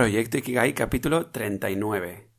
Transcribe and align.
Proyecto 0.00 0.38
Ikigai 0.38 0.72
capítulo 0.72 1.26
39. 1.26 2.30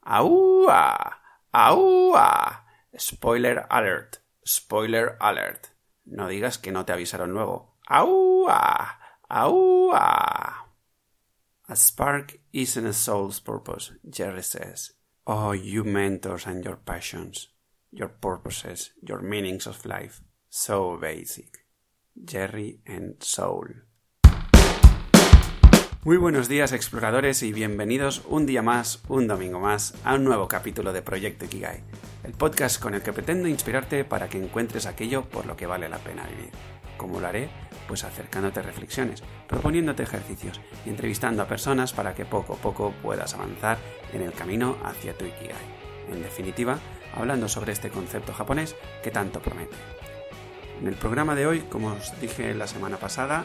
¡Aúa! 0.00 1.22
¡Aúa! 1.52 2.66
Spoiler 2.98 3.64
alert. 3.70 4.16
Spoiler 4.44 5.16
alert. 5.20 5.68
No 6.04 6.26
digas 6.26 6.58
que 6.58 6.72
no 6.72 6.84
te 6.84 6.92
avisaron 6.92 7.32
luego. 7.32 7.78
¡Aúa! 7.86 8.98
¡Aúa! 9.28 10.66
A 11.68 11.76
spark 11.76 12.40
isn't 12.50 12.84
a 12.84 12.92
soul's 12.92 13.40
purpose, 13.40 13.92
Jerry 14.02 14.42
says. 14.42 14.94
Oh, 15.28 15.52
you 15.52 15.84
mentors 15.84 16.48
and 16.48 16.64
your 16.64 16.78
passions, 16.78 17.54
your 17.92 18.08
purposes, 18.08 18.94
your 19.00 19.22
meanings 19.22 19.68
of 19.68 19.86
life. 19.86 20.24
So 20.48 20.98
basic. 21.00 21.66
Jerry 22.16 22.80
and 22.84 23.22
Soul. 23.22 23.89
Muy 26.02 26.16
buenos 26.16 26.48
días 26.48 26.72
exploradores 26.72 27.42
y 27.42 27.52
bienvenidos 27.52 28.22
un 28.26 28.46
día 28.46 28.62
más, 28.62 29.02
un 29.08 29.26
domingo 29.26 29.60
más, 29.60 29.92
a 30.02 30.14
un 30.14 30.24
nuevo 30.24 30.48
capítulo 30.48 30.94
de 30.94 31.02
Proyecto 31.02 31.44
Ikigai, 31.44 31.82
el 32.24 32.32
podcast 32.32 32.80
con 32.80 32.94
el 32.94 33.02
que 33.02 33.12
pretendo 33.12 33.48
inspirarte 33.48 34.02
para 34.06 34.26
que 34.26 34.42
encuentres 34.42 34.86
aquello 34.86 35.26
por 35.26 35.44
lo 35.44 35.58
que 35.58 35.66
vale 35.66 35.90
la 35.90 35.98
pena 35.98 36.26
vivir. 36.26 36.52
¿Cómo 36.96 37.20
lo 37.20 37.26
haré? 37.26 37.50
Pues 37.86 38.04
acercándote 38.04 38.62
reflexiones, 38.62 39.22
proponiéndote 39.46 40.02
ejercicios 40.02 40.62
y 40.86 40.88
entrevistando 40.88 41.42
a 41.42 41.48
personas 41.48 41.92
para 41.92 42.14
que 42.14 42.24
poco 42.24 42.54
a 42.54 42.56
poco 42.56 42.94
puedas 43.02 43.34
avanzar 43.34 43.76
en 44.14 44.22
el 44.22 44.32
camino 44.32 44.78
hacia 44.82 45.12
tu 45.12 45.26
Ikigai. 45.26 45.80
En 46.10 46.22
definitiva, 46.22 46.78
hablando 47.14 47.46
sobre 47.46 47.72
este 47.72 47.90
concepto 47.90 48.32
japonés 48.32 48.74
que 49.02 49.10
tanto 49.10 49.42
promete. 49.42 49.76
En 50.80 50.88
el 50.88 50.94
programa 50.94 51.34
de 51.34 51.46
hoy, 51.46 51.60
como 51.60 51.88
os 51.88 52.18
dije 52.22 52.54
la 52.54 52.66
semana 52.66 52.96
pasada, 52.96 53.44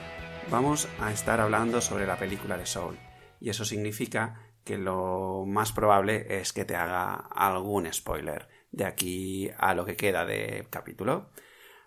vamos 0.49 0.88
a 0.99 1.12
estar 1.12 1.40
hablando 1.40 1.81
sobre 1.81 2.05
la 2.05 2.17
película 2.17 2.58
de 2.58 2.66
Soul. 2.66 2.98
Y 3.40 3.49
eso 3.49 3.66
significa 3.66 4.54
que 4.63 4.77
lo 4.77 5.45
más 5.45 5.71
probable 5.71 6.26
es 6.40 6.54
que 6.54 6.65
te 6.65 6.76
haga 6.76 7.13
algún 7.15 7.91
spoiler 7.91 8.48
de 8.71 8.85
aquí 8.85 9.49
a 9.57 9.74
lo 9.74 9.85
que 9.85 9.96
queda 9.96 10.26
de 10.26 10.68
capítulo. 10.70 11.32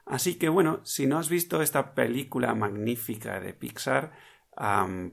Así 0.07 0.37
que 0.37 0.49
bueno, 0.49 0.81
si 0.85 1.07
no 1.07 1.19
has 1.19 1.29
visto 1.29 1.61
esta 1.61 1.95
película 1.95 2.55
magnífica 2.55 3.41
de 3.41 3.53
Pixar, 3.53 4.13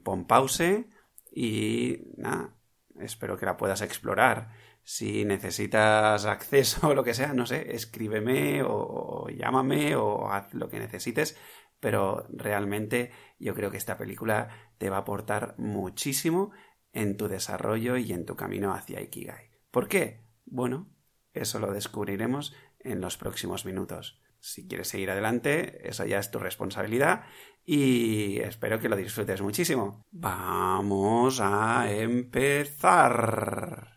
pon 0.02 0.26
pause 0.26 0.86
y 1.30 1.98
nada, 2.16 2.54
espero 3.00 3.36
que 3.36 3.46
la 3.46 3.56
puedas 3.56 3.82
explorar. 3.82 4.50
Si 4.88 5.24
necesitas 5.24 6.26
acceso 6.26 6.90
o 6.90 6.94
lo 6.94 7.02
que 7.02 7.12
sea, 7.12 7.32
no 7.32 7.44
sé, 7.44 7.74
escríbeme 7.74 8.62
o, 8.62 9.26
llámame 9.28 9.96
o 9.96 10.30
haz 10.30 10.54
lo 10.54 10.68
que 10.68 10.78
necesites, 10.78 11.36
pero 11.80 12.28
realmente 12.30 13.10
yo 13.40 13.56
creo 13.56 13.72
que 13.72 13.78
esta 13.78 13.98
película 13.98 14.48
te 14.78 14.88
va 14.88 14.98
a 14.98 15.00
aportar 15.00 15.56
muchísimo 15.58 16.52
en 16.92 17.16
tu 17.16 17.26
desarrollo 17.26 17.96
y 17.96 18.12
en 18.12 18.26
tu 18.26 18.36
camino 18.36 18.74
hacia 18.74 19.00
Ikigai. 19.00 19.50
¿Por 19.72 19.88
qué? 19.88 20.24
Bueno, 20.44 20.88
eso 21.32 21.58
lo 21.58 21.72
descubriremos 21.72 22.54
en 22.78 23.00
los 23.00 23.16
próximos 23.16 23.64
minutos. 23.64 24.22
Si 24.38 24.68
quieres 24.68 24.86
seguir 24.86 25.10
adelante, 25.10 25.80
eso 25.88 26.06
ya 26.06 26.20
es 26.20 26.30
tu 26.30 26.38
responsabilidad 26.38 27.24
y 27.64 28.38
espero 28.38 28.78
que 28.78 28.88
lo 28.88 28.94
disfrutes 28.94 29.42
muchísimo. 29.42 30.04
Vamos 30.12 31.40
a 31.40 31.90
empezar. 31.90 33.95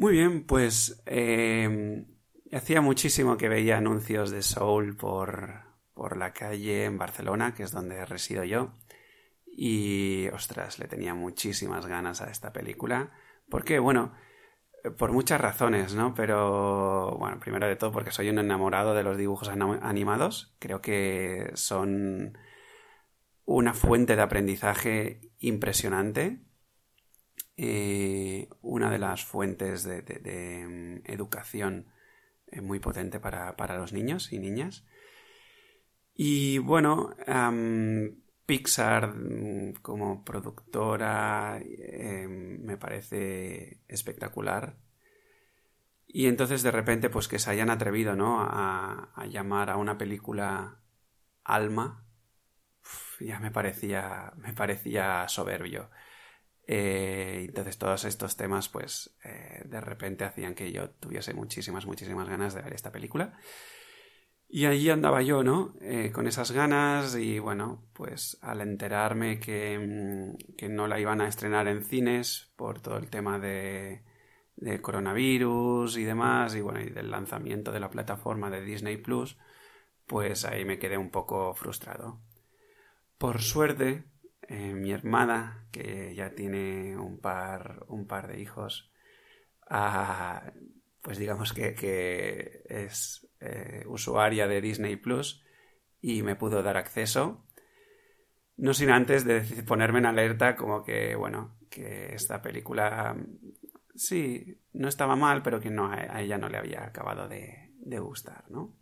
Muy 0.00 0.14
bien, 0.14 0.44
pues 0.46 1.02
eh, 1.04 2.06
hacía 2.50 2.80
muchísimo 2.80 3.36
que 3.36 3.50
veía 3.50 3.76
anuncios 3.76 4.30
de 4.30 4.40
Soul 4.40 4.96
por, 4.96 5.60
por 5.92 6.16
la 6.16 6.32
calle 6.32 6.86
en 6.86 6.96
Barcelona, 6.96 7.52
que 7.52 7.64
es 7.64 7.70
donde 7.70 8.06
resido 8.06 8.42
yo. 8.44 8.72
Y, 9.44 10.26
ostras, 10.28 10.78
le 10.78 10.88
tenía 10.88 11.12
muchísimas 11.12 11.84
ganas 11.84 12.22
a 12.22 12.30
esta 12.30 12.50
película. 12.50 13.12
Porque, 13.50 13.78
bueno, 13.78 14.14
por 14.96 15.12
muchas 15.12 15.38
razones, 15.38 15.94
¿no? 15.94 16.14
Pero, 16.14 17.18
bueno, 17.18 17.38
primero 17.38 17.66
de 17.66 17.76
todo 17.76 17.92
porque 17.92 18.10
soy 18.10 18.30
un 18.30 18.38
enamorado 18.38 18.94
de 18.94 19.02
los 19.02 19.18
dibujos 19.18 19.50
animados. 19.50 20.56
Creo 20.60 20.80
que 20.80 21.50
son 21.56 22.38
una 23.44 23.74
fuente 23.74 24.16
de 24.16 24.22
aprendizaje 24.22 25.20
impresionante 25.40 26.40
eh, 27.62 28.48
una 28.62 28.90
de 28.90 28.98
las 28.98 29.22
fuentes 29.26 29.84
de, 29.84 30.00
mm, 30.66 31.10
educación 31.12 31.92
eh, 32.46 32.62
muy 32.62 32.80
potente 32.80 33.20
para, 33.20 33.76
los 33.76 33.92
niños 33.92 34.32
y 34.32 34.38
niñas. 34.38 34.86
Y 36.14 36.56
bueno, 36.56 37.14
Pixar 38.46 39.14
mm, 39.14 39.74
como 39.82 40.24
productora 40.24 41.60
eh, 41.60 42.26
me 42.28 42.78
parece 42.78 43.82
espectacular. 43.88 44.78
Y 46.06 46.28
entonces 46.28 46.62
de 46.62 46.70
repente 46.70 47.10
pues 47.10 47.28
que 47.28 47.38
se 47.38 47.50
hayan 47.50 47.68
atrevido 47.68 48.16
¿no? 48.16 48.40
a, 48.40 49.12
a 49.14 49.26
llamar 49.26 49.68
a 49.68 49.76
una 49.76 49.98
película 49.98 50.80
Alma, 51.44 52.06
ya 53.20 53.38
me 53.38 53.50
parecía, 53.50 54.32
me 54.38 54.54
parecía 54.54 55.28
soberbio. 55.28 55.90
Eh, 56.72 57.46
entonces 57.48 57.78
todos 57.78 58.04
estos 58.04 58.36
temas 58.36 58.68
pues 58.68 59.10
eh, 59.24 59.62
de 59.64 59.80
repente 59.80 60.22
hacían 60.22 60.54
que 60.54 60.70
yo 60.70 60.90
tuviese 60.90 61.34
muchísimas, 61.34 61.84
muchísimas 61.84 62.28
ganas 62.28 62.54
de 62.54 62.62
ver 62.62 62.72
esta 62.74 62.92
película. 62.92 63.36
Y 64.48 64.66
allí 64.66 64.88
andaba 64.88 65.20
yo, 65.22 65.42
¿no? 65.42 65.74
Eh, 65.80 66.12
con 66.12 66.28
esas 66.28 66.52
ganas 66.52 67.16
y 67.16 67.40
bueno, 67.40 67.82
pues 67.92 68.38
al 68.40 68.60
enterarme 68.60 69.40
que, 69.40 69.78
mm, 69.80 70.56
que, 70.56 70.68
no 70.68 70.86
la 70.86 71.00
iban 71.00 71.20
a 71.20 71.26
estrenar 71.26 71.66
en 71.66 71.82
cines 71.84 72.52
por 72.54 72.80
todo 72.80 72.98
el 72.98 73.10
tema 73.10 73.40
de, 73.40 74.04
de 74.56 74.80
coronavirus 74.80 75.96
y 75.96 76.04
demás 76.04 76.54
y 76.54 76.60
bueno, 76.60 76.80
y 76.80 76.90
del 76.90 77.10
lanzamiento 77.10 77.72
de 77.72 77.80
la 77.80 77.90
plataforma 77.90 78.48
de 78.48 78.62
Disney 78.62 78.96
Plus, 78.96 79.38
pues 80.06 80.44
ahí 80.44 80.64
me 80.64 80.78
quedé 80.78 80.98
un 80.98 81.10
poco 81.10 81.52
frustrado. 81.54 82.20
Por 83.18 83.42
suerte, 83.42 84.04
eh, 84.48 84.74
mi 84.74 84.92
hermana, 84.92 85.66
que 85.70 86.14
ya 86.14 86.34
tiene 86.34 86.96
un 86.96 87.20
par, 87.20 87.84
un 87.88 88.06
par 88.06 88.28
de 88.28 88.40
hijos, 88.40 88.92
ah, 89.68 90.52
pues 91.02 91.18
digamos 91.18 91.52
que, 91.52 92.62
es 92.68 93.28
eh, 93.40 93.84
usuaria 93.86 94.46
de 94.46 94.60
Disney 94.60 94.96
Plus 94.96 95.44
y 96.00 96.22
me 96.22 96.36
pudo 96.36 96.62
dar 96.62 96.76
acceso. 96.76 97.46
No 98.56 98.74
sin 98.74 98.90
antes 98.90 99.24
de 99.24 99.40
ponerme 99.62 100.00
en 100.00 100.06
alerta 100.06 100.56
como 100.56 100.84
que, 100.84 101.14
bueno, 101.14 101.56
que 101.70 102.14
esta 102.14 102.42
película 102.42 103.16
sí, 103.94 104.60
no 104.72 104.88
estaba 104.88 105.16
mal, 105.16 105.42
pero 105.42 105.60
que 105.60 105.70
no, 105.70 105.90
a 105.90 106.20
ella 106.20 106.38
no 106.38 106.48
le 106.48 106.58
había 106.58 106.84
acabado 106.84 107.28
de, 107.28 107.72
de 107.78 107.98
gustar, 107.98 108.50
¿no? 108.50 108.76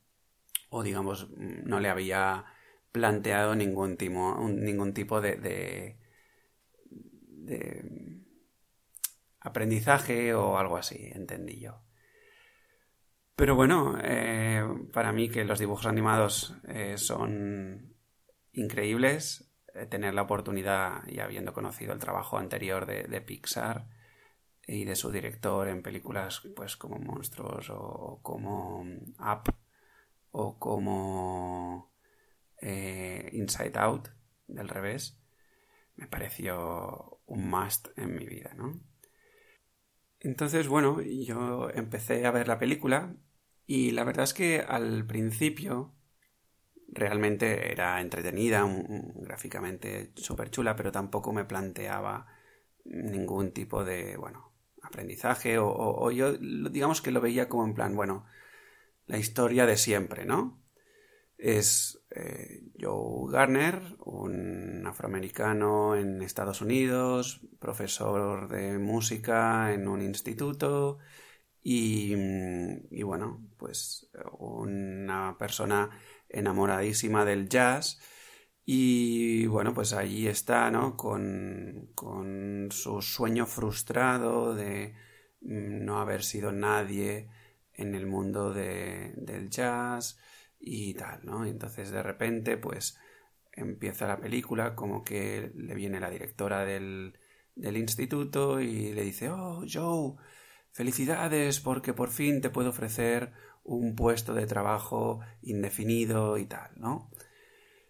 O 0.71 0.83
digamos, 0.83 1.31
no 1.37 1.81
le 1.81 1.89
había 1.89 2.45
planteado 2.93 3.55
ningún, 3.55 3.97
ningún 3.99 4.95
tipo 4.95 5.21
de, 5.21 5.37
de, 5.37 5.97
aprendizaje 9.41 10.35
o 10.35 10.59
algo 10.59 10.77
así, 10.77 11.11
entendí 11.15 11.61
yo. 11.61 11.83
Pero 13.37 13.55
bueno, 13.55 13.97
eh, 14.03 14.65
para 14.93 15.13
mí 15.13 15.29
que 15.29 15.45
los 15.45 15.61
dibujos 15.61 15.87
animados 15.87 16.55
eh, 16.67 16.99
son 16.99 17.95
increíbles, 18.53 19.53
eh, 19.75 19.87
tener 19.87 20.15
la 20.15 20.23
oportunidad, 20.23 21.07
y 21.07 21.21
habiendo 21.21 21.53
conocido 21.53 21.93
el 21.93 22.01
trabajo 22.01 22.39
anterior 22.39 22.85
de, 22.85 23.05
de, 23.05 23.21
Pixar 23.21 23.87
y 24.67 24.85
de 24.85 24.97
su 24.97 25.11
director 25.13 25.69
en 25.69 25.83
películas 25.83 26.43
pues 26.57 26.77
como 26.77 26.99
Monstruos 26.99 27.71
o 27.71 28.19
como 28.23 28.81
Up 29.19 29.55
o 30.33 30.59
como 30.59 31.93
eh, 32.61 33.31
Inside 33.33 33.79
Out, 33.79 34.09
del 34.47 34.69
revés, 34.69 35.21
me 35.97 36.07
pareció 36.07 37.21
un 37.27 37.51
must 37.51 37.89
en 37.97 38.15
mi 38.15 38.27
vida, 38.27 38.55
¿no? 38.57 38.81
Entonces, 40.21 40.69
bueno, 40.69 41.01
yo 41.01 41.71
empecé 41.71 42.27
a 42.27 42.31
ver 42.31 42.49
la 42.49 42.59
película 42.59 43.15
y 43.67 43.93
la 43.93 44.05
verdad 44.05 44.25
es 44.25 44.35
que 44.35 44.61
al 44.61 45.07
principio 45.07 45.95
realmente 46.89 47.71
era 47.73 48.01
entretenida, 48.01 48.67
gráficamente 49.17 50.13
súper 50.17 50.51
chula, 50.51 50.75
pero 50.75 50.91
tampoco 50.91 51.33
me 51.33 51.45
planteaba 51.45 52.27
ningún 52.85 53.53
tipo 53.53 53.85
de, 53.85 54.17
bueno, 54.17 54.53
aprendizaje 54.83 55.59
o, 55.59 55.69
o, 55.69 56.11
yo 56.11 56.33
digamos 56.33 57.03
que 57.03 57.11
lo 57.11 57.21
veía 57.21 57.49
como 57.49 57.65
en 57.65 57.75
plan, 57.75 57.95
bueno, 57.95 58.25
la 59.07 59.19
historia 59.19 59.67
de 59.67 59.77
siempre, 59.77 60.25
¿no? 60.25 60.63
Es 61.39 62.01
eh, 62.11 62.65
Joe 62.81 63.33
Garner, 63.33 63.81
un 64.05 64.85
afroamericano 64.87 65.97
en 65.97 66.23
Estados 66.23 66.61
Unidos, 66.61 67.41
profesor 67.61 68.49
de 68.49 68.79
música 68.79 69.73
en 69.73 69.89
un 69.89 70.03
instituto 70.03 70.99
y, 71.63 72.15
y 72.91 73.03
bueno, 73.03 73.49
pues 73.57 74.11
una 74.39 75.37
persona 75.39 75.91
enamoradísima 76.29 77.25
del 77.25 77.49
jazz 77.49 78.01
y 78.65 79.47
bueno, 79.47 79.73
pues 79.75 79.93
allí 79.95 80.27
está, 80.29 80.71
¿no? 80.71 80.97
Con, 80.97 81.91
con 81.95 82.49
con 82.69 82.73
su 82.73 83.01
sueño 83.03 83.47
frustrado 83.47 84.55
de 84.55 84.95
mm, 85.41 85.85
no 85.85 86.01
haber 86.01 86.23
sido 86.23 86.53
nadie 86.53 87.29
en 87.73 87.95
el 87.95 88.07
mundo 88.07 88.53
del 88.53 89.49
jazz 89.51 90.19
y 90.61 90.95
tal, 90.95 91.25
¿no? 91.25 91.47
Y 91.47 91.51
entonces 91.51 91.91
de 91.91 92.03
repente, 92.03 92.57
pues 92.57 92.99
empieza 93.53 94.07
la 94.07 94.21
película 94.21 94.75
como 94.75 95.05
que 95.05 95.53
le 95.57 95.75
viene 95.75 96.01
la 96.01 96.11
directora 96.11 96.65
del, 96.65 97.19
del 97.55 97.77
instituto 97.77 98.61
y 98.61 98.93
le 98.93 99.03
dice, 99.03 99.31
oh, 99.31 99.65
Joe, 99.71 100.17
felicidades 100.73 101.61
porque 101.61 101.93
por 101.93 102.11
fin 102.11 102.41
te 102.41 102.51
puedo 102.51 102.71
ofrecer 102.71 103.33
un 103.65 103.97
puesto 103.97 104.35
de 104.35 104.47
trabajo 104.47 105.21
indefinido 105.43 106.39
y 106.39 106.47
tal, 106.47 106.71
¿no? 106.77 107.11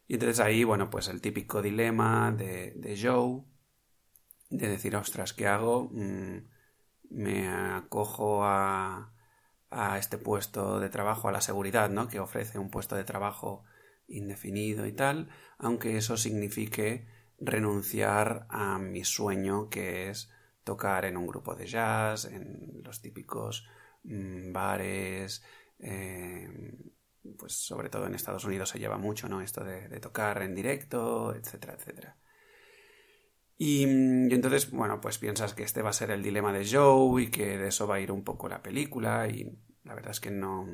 Y 0.08 0.14
entonces 0.14 0.40
ahí, 0.40 0.64
bueno, 0.64 0.90
pues 0.90 1.08
el 1.08 1.20
típico 1.20 1.62
dilema 1.62 2.32
de, 2.32 2.72
de 2.76 2.98
Joe, 3.00 3.44
de 4.50 4.68
decir, 4.68 4.96
ostras, 4.96 5.32
¿qué 5.34 5.46
hago? 5.46 5.90
Mm, 5.92 6.38
me 7.10 7.48
acojo 7.48 8.44
a, 8.44 9.12
a 9.70 9.98
este 9.98 10.18
puesto 10.18 10.80
de 10.80 10.88
trabajo, 10.88 11.28
a 11.28 11.32
la 11.32 11.40
seguridad, 11.40 11.90
¿no? 11.90 12.08
Que 12.08 12.20
ofrece 12.20 12.58
un 12.58 12.70
puesto 12.70 12.96
de 12.96 13.04
trabajo 13.04 13.64
indefinido 14.06 14.86
y 14.86 14.92
tal, 14.92 15.28
aunque 15.58 15.96
eso 15.96 16.16
signifique 16.16 17.06
renunciar 17.38 18.46
a 18.48 18.78
mi 18.78 19.04
sueño 19.04 19.68
que 19.68 20.08
es 20.08 20.30
tocar 20.64 21.04
en 21.04 21.16
un 21.16 21.26
grupo 21.26 21.54
de 21.54 21.66
jazz, 21.66 22.24
en 22.24 22.82
los 22.82 23.00
típicos 23.00 23.66
mm, 24.04 24.52
bares, 24.52 25.42
eh, 25.78 26.48
pues 27.38 27.54
sobre 27.54 27.90
todo 27.90 28.06
en 28.06 28.14
Estados 28.14 28.44
Unidos 28.44 28.70
se 28.70 28.78
lleva 28.78 28.98
mucho, 28.98 29.28
¿no? 29.28 29.40
Esto 29.40 29.64
de, 29.64 29.88
tocar 30.00 30.42
en 30.42 30.54
directo, 30.54 31.34
etcétera, 31.34 31.74
etcétera. 31.74 32.16
Y, 33.58 33.82
y, 33.82 34.34
entonces, 34.34 34.70
bueno, 34.70 35.00
pues 35.00 35.18
piensas 35.18 35.52
que 35.52 35.64
este 35.64 35.82
va 35.82 35.90
a 35.90 35.92
ser 35.92 36.10
el 36.12 36.22
dilema 36.22 36.52
de 36.52 36.66
Joe 36.66 37.22
y 37.22 37.30
que 37.30 37.58
de 37.58 37.68
eso 37.68 37.86
va 37.86 37.96
a 37.96 38.00
ir 38.00 38.12
un 38.12 38.22
poco 38.22 38.48
la 38.48 38.62
película 38.62 39.28
y 39.28 39.58
la 39.84 39.94
verdad 39.94 40.12
es 40.12 40.20
que 40.20 40.30
no, 40.30 40.66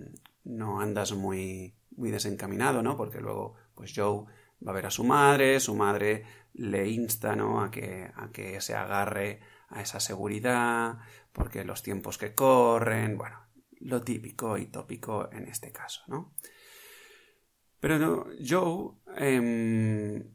no 0.44 0.80
andas 0.80 1.12
muy, 1.12 1.74
muy 1.96 2.10
desencaminado, 2.10 2.82
¿no? 2.82 2.96
Porque 2.96 3.20
luego, 3.20 3.54
pues 3.74 3.92
Joe 3.94 4.24
va 4.66 4.72
a 4.72 4.74
ver 4.74 4.86
a 4.86 4.90
su 4.90 5.04
madre, 5.04 5.60
su 5.60 5.74
madre 5.74 6.24
le 6.52 6.88
insta, 6.88 7.34
¿no? 7.36 7.62
A 7.62 7.70
que, 7.70 8.10
a 8.14 8.30
que 8.30 8.60
se 8.60 8.74
agarre 8.74 9.40
a 9.68 9.82
esa 9.82 10.00
seguridad, 10.00 10.98
porque 11.32 11.64
los 11.64 11.82
tiempos 11.82 12.18
que 12.18 12.34
corren, 12.34 13.16
bueno, 13.16 13.38
lo 13.80 14.02
típico 14.02 14.56
y 14.58 14.66
tópico 14.66 15.30
en 15.32 15.48
este 15.48 15.72
caso, 15.72 16.02
¿no? 16.06 16.32
Pero 17.80 17.98
no, 17.98 18.26
Joe, 18.46 18.94
em, 19.16 20.33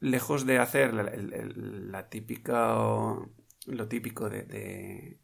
lejos 0.00 0.46
de 0.46 0.58
hacer 0.58 0.94
la, 0.94 1.04
lo 3.66 3.88
típico 3.88 4.30
de, 4.30 5.18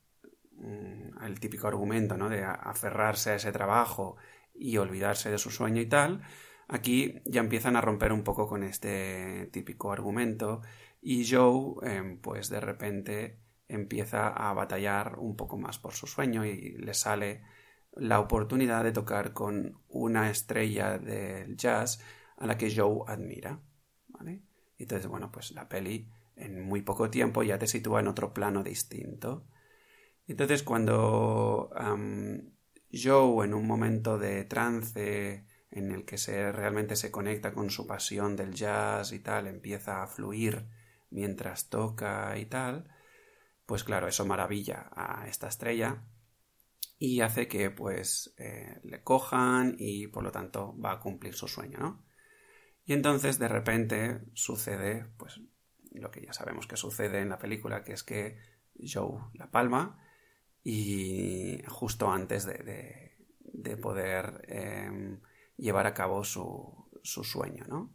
mm, 0.52 1.25
el 1.25 1.40
típico 1.40 1.67
argumento, 1.69 2.17
¿no? 2.17 2.28
De 2.28 2.44
aferrarse 2.44 3.31
a 3.31 3.34
ese 3.37 3.52
trabajo 3.52 4.17
y 4.55 4.76
olvidarse 4.76 5.31
de 5.31 5.38
su 5.38 5.50
sueño 5.50 5.81
y 5.81 5.87
tal, 5.87 6.23
aquí 6.69 7.20
ya 7.25 7.40
empiezan 7.40 7.76
a 7.76 7.81
romper 7.81 8.12
un 8.12 8.23
poco 8.23 8.46
con 8.46 8.62
este 8.62 9.49
típico 9.52 9.93
argumento 9.93 10.62
y 11.00 11.26
Joe, 11.31 11.76
em, 11.82 12.20
pues 12.20 12.49
de 12.49 12.61
repente 12.61 13.40
empieza 13.69 14.28
a 14.28 14.52
batallar 14.55 15.19
un 15.19 15.37
poco 15.37 15.58
más 15.58 15.78
por 15.78 15.93
su 15.94 16.06
sueño 16.06 16.44
y 16.44 16.73
le 16.78 16.94
sale 16.94 17.43
la 17.93 18.20
oportunidad 18.20 18.84
de 18.84 18.93
tocar 18.93 19.32
con 19.32 19.81
una 19.88 20.31
estrella 20.31 20.99
del 20.99 21.56
jazz 21.56 22.00
a 22.37 22.46
la 22.46 22.56
que 22.58 22.75
Joe 22.75 23.05
admira. 23.06 23.61
¿vale? 24.08 24.43
Entonces, 24.78 25.08
bueno, 25.08 25.31
pues 25.32 25.52
la 25.52 25.69
peli 25.69 26.08
en 26.37 26.62
muy 26.62 26.82
poco 26.82 27.11
tiempo 27.11 27.43
ya 27.43 27.58
te 27.58 27.67
sitúa 27.67 28.00
en 28.00 28.08
otro 28.08 28.32
plano 28.34 28.62
distinto. 28.62 29.46
Entonces, 30.26 30.62
cuando 30.62 31.70
Joe, 32.93 33.44
en 33.44 33.55
un 33.55 33.67
momento 33.67 34.19
de 34.19 34.44
trance 34.44 35.46
en 35.70 35.93
el 35.93 36.05
que 36.05 36.19
se, 36.19 36.52
realmente 36.52 36.96
se 36.96 37.11
conecta 37.11 37.52
con 37.52 37.70
su 37.70 37.87
pasión 37.87 38.37
del 38.37 38.55
jazz 38.55 39.12
y 39.12 39.20
tal, 39.20 39.46
empieza 39.46 40.02
a 40.02 40.06
fluir 40.06 40.67
mientras 41.11 41.69
toca 41.69 42.37
y 42.38 42.46
tal, 42.46 42.88
pues 43.67 43.84
claro, 43.84 44.08
eso 44.08 44.25
maravilla 44.25 44.90
a 44.94 45.26
esta 45.28 45.49
estrella 45.49 46.02
y 46.99 47.20
hace 47.20 47.49
que 47.49 47.70
pues 47.70 48.34
eh, 48.38 48.81
le 48.84 49.02
cojan 49.02 49.76
y 49.78 50.06
por 50.06 50.23
lo 50.25 50.32
tanto 50.32 50.75
va 50.78 50.93
a 50.93 51.00
cumplir 51.00 51.34
su 51.34 51.49
sueño, 51.49 51.78
¿no? 51.78 52.06
Y 52.87 52.93
entonces 52.93 53.38
de 53.38 53.49
repente 53.49 54.21
sucede 54.33 55.06
pues 55.19 55.41
lo 55.93 56.11
que 56.11 56.23
ya 56.23 56.33
sabemos 56.33 56.67
que 56.67 56.77
sucede 56.77 57.21
en 57.21 57.29
la 57.29 57.38
película, 57.38 57.83
que 57.83 57.93
es 57.93 58.03
que 58.03 58.38
Joe 58.79 59.21
la 59.35 59.50
palma 59.50 60.00
y 60.62 61.62
justo 61.69 62.11
antes 62.11 62.47
de, 62.47 63.12
de, 63.41 63.77
poder 63.77 64.44
em, 64.49 65.21
llevar 65.56 65.87
a 65.87 65.94
cabo 65.94 66.25
su, 66.25 66.88
su 67.03 67.25
sueño, 67.25 67.65
¿no? 67.69 67.94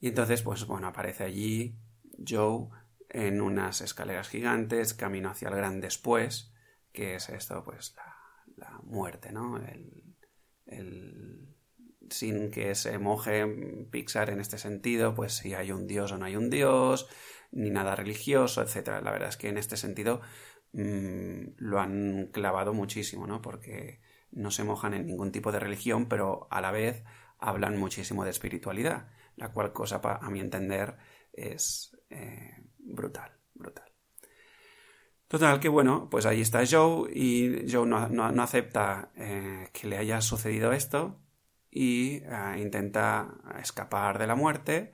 Y 0.00 0.08
entonces 0.08 0.42
pues 0.42 0.66
bueno, 0.66 0.88
aparece 0.88 1.24
allí 1.24 1.78
Joe 2.26 2.68
en 3.08 3.40
unas 3.40 3.80
escaleras 3.80 4.28
gigantes, 4.28 4.94
camino 4.94 5.30
hacia 5.30 5.48
el 5.48 5.56
gran 5.56 5.80
después, 5.80 6.52
que 6.92 7.14
es 7.14 7.28
esto, 7.28 7.64
pues 7.64 7.94
la, 8.56 8.80
muerte, 8.82 9.32
¿no? 9.32 9.58
El, 10.66 11.47
sin 12.10 12.50
que 12.50 12.74
se 12.74 12.98
moje 12.98 13.46
Pixar 13.90 14.30
en 14.30 14.40
este 14.40 14.58
sentido, 14.58 15.14
pues 15.14 15.34
si 15.34 15.54
hay 15.54 15.72
un 15.72 15.86
dios 15.86 16.12
o 16.12 16.18
no 16.18 16.24
hay 16.26 16.36
un 16.36 16.50
dios, 16.50 17.08
ni 17.50 17.70
nada 17.70 17.96
religioso, 17.96 18.62
etc. 18.62 19.02
La 19.02 19.10
verdad 19.10 19.28
es 19.28 19.36
que 19.36 19.48
en 19.48 19.58
este 19.58 19.76
sentido 19.76 20.20
mm, 20.72 21.54
lo 21.56 21.80
han 21.80 22.28
clavado 22.32 22.74
muchísimo, 22.74 23.26
¿no? 23.26 23.42
Porque 23.42 24.00
no 24.30 24.50
se 24.50 24.64
mojan 24.64 24.94
en 24.94 25.06
ningún 25.06 25.32
tipo 25.32 25.52
de 25.52 25.60
religión, 25.60 26.06
pero 26.06 26.48
a 26.50 26.60
la 26.60 26.70
vez 26.70 27.04
hablan 27.38 27.78
muchísimo 27.78 28.24
de 28.24 28.30
espiritualidad, 28.30 29.08
la 29.36 29.52
cual 29.52 29.72
cosa, 29.72 30.00
a 30.02 30.30
mi 30.30 30.40
entender, 30.40 30.96
es 31.32 31.96
eh, 32.10 32.56
brutal, 32.78 33.32
brutal. 33.54 33.88
Total, 35.28 35.60
que 35.60 35.68
bueno, 35.68 36.08
pues 36.10 36.24
ahí 36.24 36.40
está 36.40 36.62
Joe 36.68 37.10
y 37.14 37.70
Joe 37.70 37.86
no, 37.86 38.42
acepta 38.42 39.12
eh, 39.14 39.68
que 39.72 39.86
le 39.86 39.98
haya 39.98 40.20
sucedido 40.22 40.72
esto 40.72 41.20
y 41.70 42.22
eh, 42.24 42.56
intenta 42.58 43.34
escapar 43.60 44.18
de 44.18 44.26
la 44.26 44.34
muerte 44.34 44.92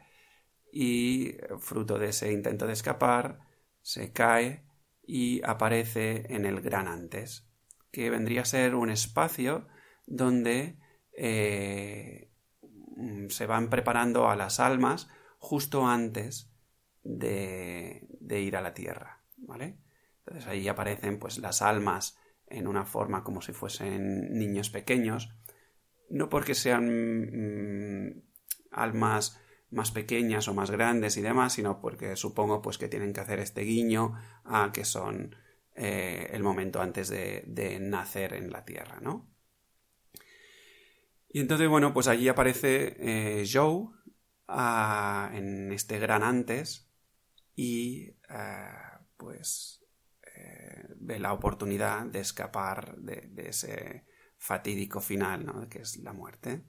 y 0.73 1.37
fruto 1.61 1.99
de 1.99 2.09
ese 2.09 2.33
intento 2.33 2.67
de 2.67 2.73
escapar 2.73 3.41
se 3.81 4.13
cae 4.13 4.65
y 5.07 5.43
aparece 5.45 6.25
en 6.35 6.47
el 6.47 6.61
gran 6.61 6.89
antes, 6.89 7.49
que 7.93 8.11
vendría 8.11 8.43
a 8.43 8.47
ser 8.47 8.75
un 8.75 8.91
espacio 8.91 9.69
donde 10.07 10.79
eh, 11.17 12.31
se 13.29 13.47
van 13.47 13.71
preparando 13.71 14.29
a 14.29 14.37
las 14.37 14.61
almas 14.61 15.09
justo 15.39 15.87
antes 15.87 16.51
de, 17.03 18.07
ir 18.31 18.57
a 18.57 18.63
la 18.63 18.75
tierra, 18.75 19.23
¿vale? 19.37 19.79
Entonces 20.21 20.47
ahí 20.49 20.69
aparecen 20.69 21.19
pues 21.19 21.39
las 21.39 21.63
almas 21.63 22.19
en 22.47 22.67
una 22.67 22.85
forma 22.85 23.23
como 23.23 23.43
si 23.43 23.53
fuesen 23.53 24.33
niños 24.39 24.71
pequeños, 24.71 25.35
no 26.15 26.29
porque 26.29 26.55
sean 26.55 28.09
mm, 28.09 28.23
almas 28.71 29.41
más 29.71 29.91
pequeñas 29.91 30.49
o 30.49 30.55
más 30.55 30.71
grandes 30.71 31.17
y 31.17 31.23
demás, 31.23 31.55
sino 31.55 31.81
porque 31.81 32.17
supongo 32.17 32.63
pues 32.63 32.79
que 32.79 32.89
tienen 32.89 33.13
que 33.13 33.21
hacer 33.21 33.41
este 33.41 33.63
guiño 33.63 34.15
a 34.45 34.71
que 34.73 34.85
son 34.85 35.35
eh, 35.75 36.31
el 36.33 36.43
momento 36.43 36.81
antes 36.81 37.09
de, 37.09 37.79
nacer 37.81 38.35
en 38.35 38.51
la 38.51 38.65
tierra, 38.65 39.01
¿no? 39.01 39.29
Y 41.29 41.41
entonces, 41.41 41.69
bueno, 41.69 41.93
pues 41.93 42.07
allí 42.07 42.29
aparece 42.29 42.97
eh, 43.01 43.45
Joe 43.53 43.89
en 45.37 45.73
este 45.73 45.99
gran 45.99 46.23
antes 46.23 46.89
y 47.57 48.17
eh, 48.29 48.69
pues 49.17 49.85
eh, 50.37 50.87
ve 50.97 51.19
la 51.19 51.33
oportunidad 51.33 52.07
de 52.07 52.21
escapar 52.21 52.97
de, 52.99 53.33
ese 53.49 54.05
fatídico 54.45 55.01
final, 55.01 55.47
¿no? 55.47 55.69
que 55.71 55.81
es 55.81 55.97
la 55.97 56.13
muerte. 56.13 56.65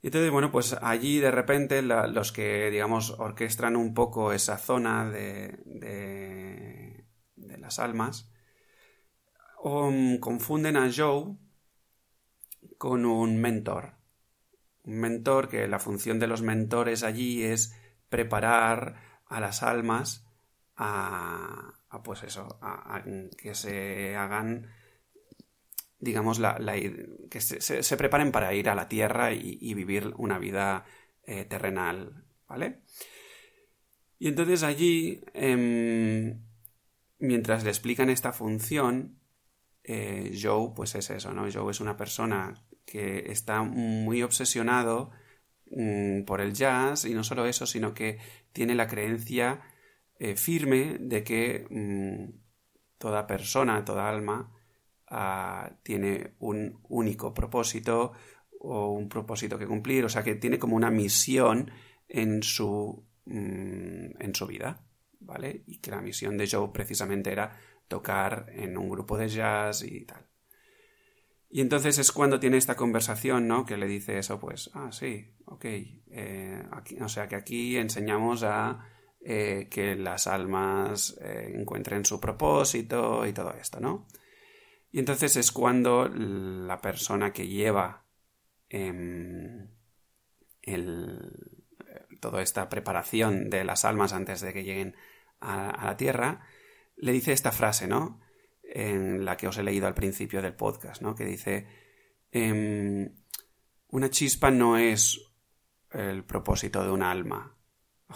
Y 0.00 0.06
entonces, 0.06 0.30
bueno, 0.30 0.50
pues 0.50 0.72
allí 0.80 1.18
de 1.18 1.30
repente 1.30 1.82
los 1.82 2.32
que, 2.32 2.70
digamos, 2.70 3.10
orquestan 3.18 3.76
un 3.76 3.92
poco 3.92 4.32
esa 4.32 4.56
zona 4.56 5.10
de, 5.10 5.58
de, 5.66 7.58
las 7.58 7.78
almas, 7.78 8.30
um, 9.62 10.18
confunden 10.18 10.76
a 10.78 10.90
Joe 10.90 11.36
con 12.78 13.04
un 13.04 13.38
mentor. 13.38 13.96
Un 14.84 15.00
mentor 15.00 15.48
que 15.48 15.68
la 15.68 15.78
función 15.78 16.18
de 16.18 16.28
los 16.28 16.40
mentores 16.40 17.02
allí 17.02 17.42
es 17.42 17.76
preparar 18.08 19.20
a 19.26 19.40
las 19.40 19.62
almas 19.62 20.26
a, 20.76 21.74
pues 22.04 22.22
eso, 22.22 22.58
a, 22.62 23.02
que 23.36 23.54
se 23.54 24.16
hagan, 24.16 24.70
digamos, 26.06 26.40
que 27.28 27.40
se, 27.40 27.96
preparen 27.96 28.32
para 28.32 28.54
ir 28.54 28.68
a 28.68 28.74
la 28.74 28.88
tierra 28.88 29.32
y, 29.32 29.74
vivir 29.74 30.14
una 30.16 30.38
vida 30.38 30.84
eh, 31.24 31.44
terrenal, 31.44 32.24
¿vale? 32.48 32.80
Y 34.18 34.28
entonces 34.28 34.62
allí, 34.62 35.20
em, 35.34 36.40
mientras 37.18 37.64
le 37.64 37.70
explican 37.70 38.08
esta 38.08 38.32
función, 38.32 39.18
eh, 39.82 40.38
Joe, 40.40 40.72
pues 40.74 40.94
es 40.94 41.10
eso, 41.10 41.32
¿no? 41.32 41.50
Joe 41.52 41.70
es 41.70 41.80
una 41.80 41.96
persona 41.96 42.54
que 42.86 43.30
está 43.32 43.62
muy 43.62 44.22
obsesionado 44.22 45.10
mm, 45.70 46.22
por 46.22 46.40
el 46.40 46.54
jazz 46.54 47.04
y 47.04 47.14
no 47.14 47.24
solo 47.24 47.46
eso, 47.46 47.66
sino 47.66 47.94
que 47.94 48.18
tiene 48.52 48.74
la 48.76 48.86
creencia 48.86 49.60
eh, 50.20 50.36
firme 50.36 50.98
de 51.00 51.24
que 51.24 51.66
mm, 51.68 52.30
toda 52.98 53.26
persona, 53.26 53.84
toda 53.84 54.08
alma, 54.08 54.55
tiene 55.82 56.34
un 56.40 56.80
único 56.88 57.32
propósito 57.32 58.12
o 58.60 58.92
un 58.92 59.08
propósito 59.08 59.58
que 59.58 59.66
cumplir, 59.66 60.04
o 60.04 60.08
sea 60.08 60.22
que 60.22 60.34
tiene 60.34 60.58
como 60.58 60.76
una 60.76 60.90
misión 60.90 61.70
en 62.08 62.42
su, 62.42 63.04
mm, 63.26 64.20
en 64.20 64.34
su 64.34 64.46
vida, 64.46 64.84
¿vale? 65.20 65.62
Y 65.66 65.78
que 65.78 65.90
la 65.90 66.00
misión 66.00 66.36
de 66.36 66.48
Joe 66.50 66.70
precisamente 66.72 67.30
era 67.30 67.56
tocar 67.88 68.46
en 68.52 68.76
un 68.76 68.88
grupo 68.88 69.16
de 69.16 69.28
jazz 69.28 69.82
y 69.82 70.04
tal. 70.04 70.26
Y 71.48 71.60
entonces 71.60 71.98
es 71.98 72.12
cuando 72.12 72.40
tiene 72.40 72.56
esta 72.56 72.74
conversación, 72.74 73.46
¿no? 73.46 73.64
Que 73.64 73.76
le 73.76 73.86
dice 73.86 74.18
eso, 74.18 74.40
pues, 74.40 74.70
ah, 74.74 74.90
sí, 74.90 75.32
ok. 75.44 75.64
Eh, 75.64 76.62
o 77.00 77.08
sea 77.08 77.28
que 77.28 77.36
aquí 77.36 77.76
enseñamos 77.76 78.42
a 78.42 78.84
eh, 79.20 79.68
que 79.70 79.96
las 79.96 80.26
almas 80.26 81.16
eh, 81.20 81.52
encuentren 81.54 82.04
su 82.04 82.20
propósito 82.20 83.24
y 83.26 83.32
todo 83.32 83.52
esto, 83.52 83.80
¿no? 83.80 84.06
Y 84.96 85.00
entonces 85.00 85.36
es 85.36 85.52
cuando 85.52 86.08
la 86.08 86.80
persona 86.80 87.30
que 87.30 87.46
lleva 87.46 88.06
em, 88.70 89.68
toda 92.18 92.40
esta 92.40 92.70
preparación 92.70 93.50
de 93.50 93.62
las 93.64 93.84
almas 93.84 94.14
antes 94.14 94.40
de 94.40 94.54
que 94.54 94.64
lleguen 94.64 94.96
a 95.38 95.84
la 95.84 95.98
tierra, 95.98 96.46
le 96.96 97.12
dice 97.12 97.32
esta 97.32 97.52
frase, 97.52 97.86
¿no? 97.86 98.22
En 98.62 99.26
la 99.26 99.36
que 99.36 99.48
os 99.48 99.58
he 99.58 99.62
leído 99.62 99.86
al 99.86 99.92
principio 99.92 100.40
del 100.40 100.54
podcast, 100.54 101.02
¿no? 101.02 101.14
Que 101.14 101.26
dice, 101.26 101.66
em, 102.32 103.16
una 103.88 104.08
chispa 104.08 104.50
no 104.50 104.78
es 104.78 105.20
el 105.90 106.24
propósito 106.24 106.82
de 106.82 106.90
un 106.90 107.02
alma. 107.02 107.54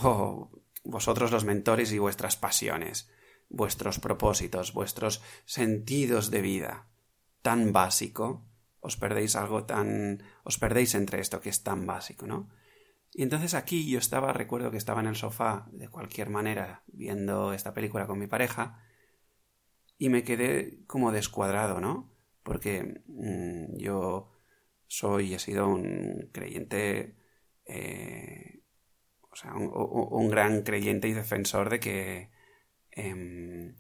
Oh, 0.01 0.51
vosotros 0.85 1.31
los 1.31 1.45
mentores 1.45 1.93
y 1.93 1.99
vuestras 1.99 2.39
pasiones, 2.39 3.11
vuestros 3.51 3.99
propósitos, 3.99 4.73
vuestros 4.73 5.23
sentidos 5.45 6.31
de 6.31 6.41
vida, 6.41 6.89
tan 7.43 7.73
básico, 7.73 8.47
os 8.81 8.97
perdéis 8.97 9.37
algo 9.37 9.65
tan... 9.65 10.23
os 10.43 10.57
perdéis 10.57 10.95
entre 10.95 11.21
esto 11.21 11.41
que 11.43 11.51
es 11.51 11.63
tan 11.63 11.85
básico, 11.87 12.27
¿no? 12.27 12.49
Y 13.13 13.23
entonces 13.23 13.55
aquí 13.55 13.91
yo 13.91 13.99
estaba, 13.99 14.33
recuerdo 14.33 14.71
que 14.71 14.79
estaba 14.79 15.01
en 15.01 15.09
el 15.09 15.17
sofá, 15.17 15.69
de 15.73 15.89
cualquier 15.89 16.31
manera, 16.31 16.85
viendo 16.87 17.53
esta 17.53 17.75
película 17.75 18.07
con 18.07 18.19
mi 18.19 18.29
pareja, 18.29 18.83
y 19.99 20.09
me 20.09 20.23
quedé 20.23 20.85
como 20.87 21.13
descuadrado, 21.13 21.81
¿no? 21.81 22.11
Porque 22.43 23.03
mm, 23.07 23.77
yo 23.77 24.33
soy, 24.87 25.35
he 25.35 25.39
sido 25.39 25.69
un 25.69 26.31
creyente, 26.33 27.17
eh, 27.67 28.63
o 29.31 29.37
sea, 29.37 29.55
un, 29.55 30.29
gran 30.31 30.63
creyente 30.63 31.09
y 31.09 31.13
defensor 31.13 31.69
de 31.71 31.81
que 31.81 32.31
em, 33.09 33.77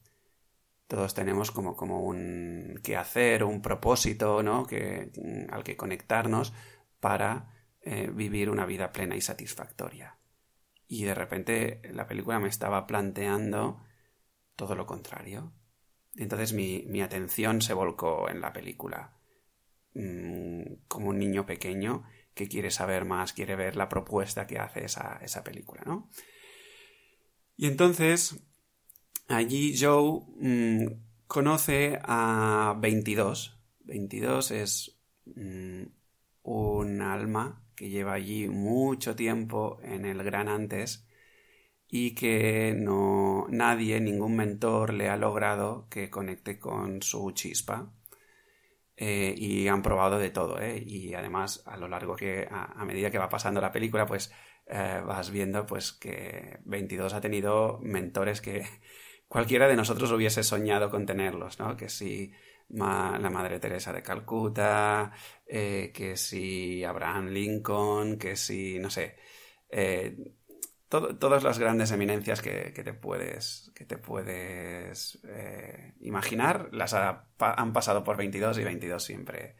todos 0.87 1.15
tenemos 1.15 1.51
como, 1.51 1.77
como 1.77 2.03
un 2.03 2.81
quehacer, 2.83 3.45
un 3.45 3.63
propósito, 3.63 4.43
¿no? 4.43 4.67
Que, 4.67 5.13
mm, 5.17 5.55
al 5.55 5.63
que 5.63 5.77
conectarnos 5.77 6.53
para 6.99 7.49
eh, 7.83 8.11
vivir 8.13 8.51
una 8.51 8.67
vida 8.67 8.93
plena 8.93 9.17
y 9.17 9.21
satisfactoria. 9.21 10.19
Y 10.87 11.05
de 11.05 11.15
repente 11.15 11.81
la 11.93 12.07
película 12.07 12.41
me 12.41 12.49
estaba 12.49 12.87
planteando 12.87 13.83
todo 14.57 14.75
lo 14.75 14.87
contrario. 14.87 15.53
Entonces 16.17 16.53
mi, 16.53 17.01
atención 17.01 17.63
se 17.63 17.73
volcó 17.73 18.29
en 18.29 18.41
la 18.41 18.53
película. 18.53 19.17
Mm, 19.95 20.87
como 20.89 21.11
un 21.11 21.19
niño 21.19 21.47
pequeño 21.47 22.03
que 22.35 22.49
quiere 22.49 22.71
saber 22.71 23.05
más, 23.05 23.33
quiere 23.33 23.55
ver 23.57 23.77
la 23.77 23.89
propuesta 23.89 24.47
que 24.47 24.59
hace 24.59 24.85
esa, 24.85 25.21
esa 25.23 25.45
película, 25.45 25.83
¿no? 25.87 26.11
Y 27.57 27.67
entonces 27.67 28.43
allí 29.31 29.75
Joe 29.79 30.21
mm, 30.39 30.87
conoce 31.27 31.99
a 32.03 32.77
22. 32.79 33.59
22 33.81 34.51
es 34.51 35.01
mm, 35.27 35.83
un 36.43 37.03
alma 37.03 37.63
que 37.75 37.89
lleva 37.89 38.15
allí 38.15 38.49
mucho 38.49 39.17
tiempo 39.17 39.79
en 39.83 40.05
el 40.05 40.23
gran 40.23 40.49
antes 40.49 41.07
y 41.89 42.15
que 42.15 42.75
no 42.77 43.47
nadie, 43.51 44.01
ningún 44.01 44.37
mentor 44.37 44.93
le 44.95 45.09
ha 45.09 45.17
logrado 45.17 45.89
que 45.89 46.11
conecte 46.11 46.59
con 46.59 47.03
su 47.03 47.33
chispa. 47.33 47.93
Eh, 49.03 49.35
y 49.35 49.67
han 49.69 49.81
probado 49.81 50.19
de 50.19 50.29
todo, 50.29 50.61
¿eh? 50.61 50.83
Y 50.87 51.15
además, 51.15 51.63
a 51.67 51.79
lo 51.79 51.89
largo 51.89 52.17
que, 52.17 52.47
a, 52.51 52.85
medida 52.85 53.11
que 53.11 53.17
va 53.19 53.31
pasando 53.31 53.59
la 53.59 53.73
película, 53.73 54.05
pues 54.05 54.31
eh, 54.67 55.01
vas 55.07 55.31
viendo 55.31 55.65
pues 55.65 55.93
que 55.93 56.59
22 56.67 57.15
ha 57.15 57.21
tenido 57.23 57.79
mentores 57.83 58.43
que 58.43 58.63
cualquiera 59.31 59.69
de 59.69 59.77
nosotros 59.77 60.11
hubiese 60.11 60.43
soñado 60.43 60.91
con 60.91 61.07
tenerlos, 61.07 61.61
¿no? 61.61 61.77
Que 61.77 61.89
si 61.89 62.33
la 62.69 63.31
Madre 63.31 63.61
Teresa 63.61 63.93
de 63.93 64.03
Calcuta, 64.03 65.13
eh, 65.47 65.93
que 65.95 66.17
si 66.17 66.83
Abraham 66.83 67.29
Lincoln, 67.29 68.19
que 68.19 68.35
si, 68.35 68.81
no 68.81 68.91
sé, 68.91 69.17
eh, 69.69 70.35
todas 70.89 71.45
las 71.45 71.61
grandes 71.61 71.93
eminencias 71.93 72.43
que, 72.43 72.73
te 72.73 72.93
puedes, 72.93 73.71
que 73.77 73.85
te 73.85 73.99
puedes 73.99 75.21
eh, 75.29 75.95
imaginar, 76.01 76.69
las 76.73 76.93
han 76.95 77.73
pasado 77.73 78.03
por 78.03 78.17
22 78.17 78.59
y 78.59 78.65
22 78.65 79.01
siempre, 79.01 79.55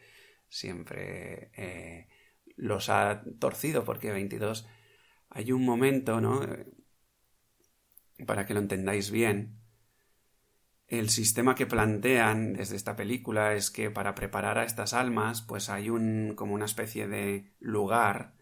siempre 0.49 2.09
los 2.57 2.89
ha 2.89 3.23
torcido 3.39 3.85
porque 3.85 4.11
22 4.11 4.67
hay 5.29 5.53
un 5.53 5.63
momento, 5.63 6.19
¿no? 6.19 6.45
Para 8.27 8.45
que 8.45 8.53
lo 8.53 8.59
entendáis 8.59 9.11
bien, 9.11 9.60
el 10.91 11.09
sistema 11.09 11.55
que 11.55 11.65
plantean 11.65 12.51
desde 12.51 12.75
esta 12.75 12.97
película 12.97 13.53
es 13.53 13.71
que 13.71 13.89
para 13.89 14.13
preparar 14.13 14.57
a 14.57 14.65
estas 14.65 14.93
almas, 14.93 15.41
pues 15.41 15.69
hay 15.69 15.89
un 15.89 16.33
como 16.35 16.53
una 16.53 16.65
especie 16.65 17.07
de 17.07 17.53
lugar 17.59 18.33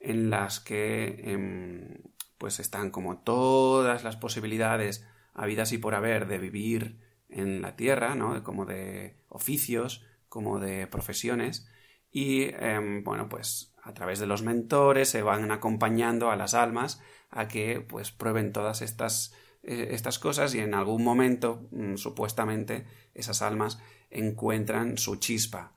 en 0.00 0.28
las 0.28 0.58
que 0.58 1.32
em, 1.32 2.02
pues 2.38 2.58
están 2.58 2.90
como 2.90 3.18
todas 3.18 4.02
las 4.02 4.16
posibilidades 4.16 5.06
habidas 5.32 5.70
y 5.70 5.78
por 5.78 5.94
haber 5.94 6.26
de 6.26 6.38
vivir 6.38 6.98
en 7.28 7.62
la 7.62 7.76
tierra, 7.76 8.16
¿no? 8.16 8.42
Como 8.42 8.66
de 8.66 9.16
oficios, 9.28 10.04
como 10.28 10.58
de 10.58 10.88
profesiones 10.88 11.68
y 12.10 12.46
em, 12.56 13.04
bueno, 13.04 13.28
pues 13.28 13.76
a 13.80 13.94
través 13.94 14.18
de 14.18 14.26
los 14.26 14.42
mentores 14.42 15.08
se 15.08 15.22
van 15.22 15.52
acompañando 15.52 16.32
a 16.32 16.36
las 16.36 16.54
almas 16.54 17.00
a 17.30 17.46
que 17.46 17.80
pues 17.80 18.10
prueben 18.10 18.52
todas 18.52 18.82
estas 18.82 19.36
estas 19.62 20.18
cosas 20.18 20.54
y 20.54 20.58
en 20.58 20.74
algún 20.74 21.04
momento, 21.04 21.68
mm, 21.70 21.96
supuestamente, 21.96 22.86
esas 23.14 23.42
almas 23.42 23.78
encuentran 24.10 24.98
su 24.98 25.16
chispa 25.16 25.72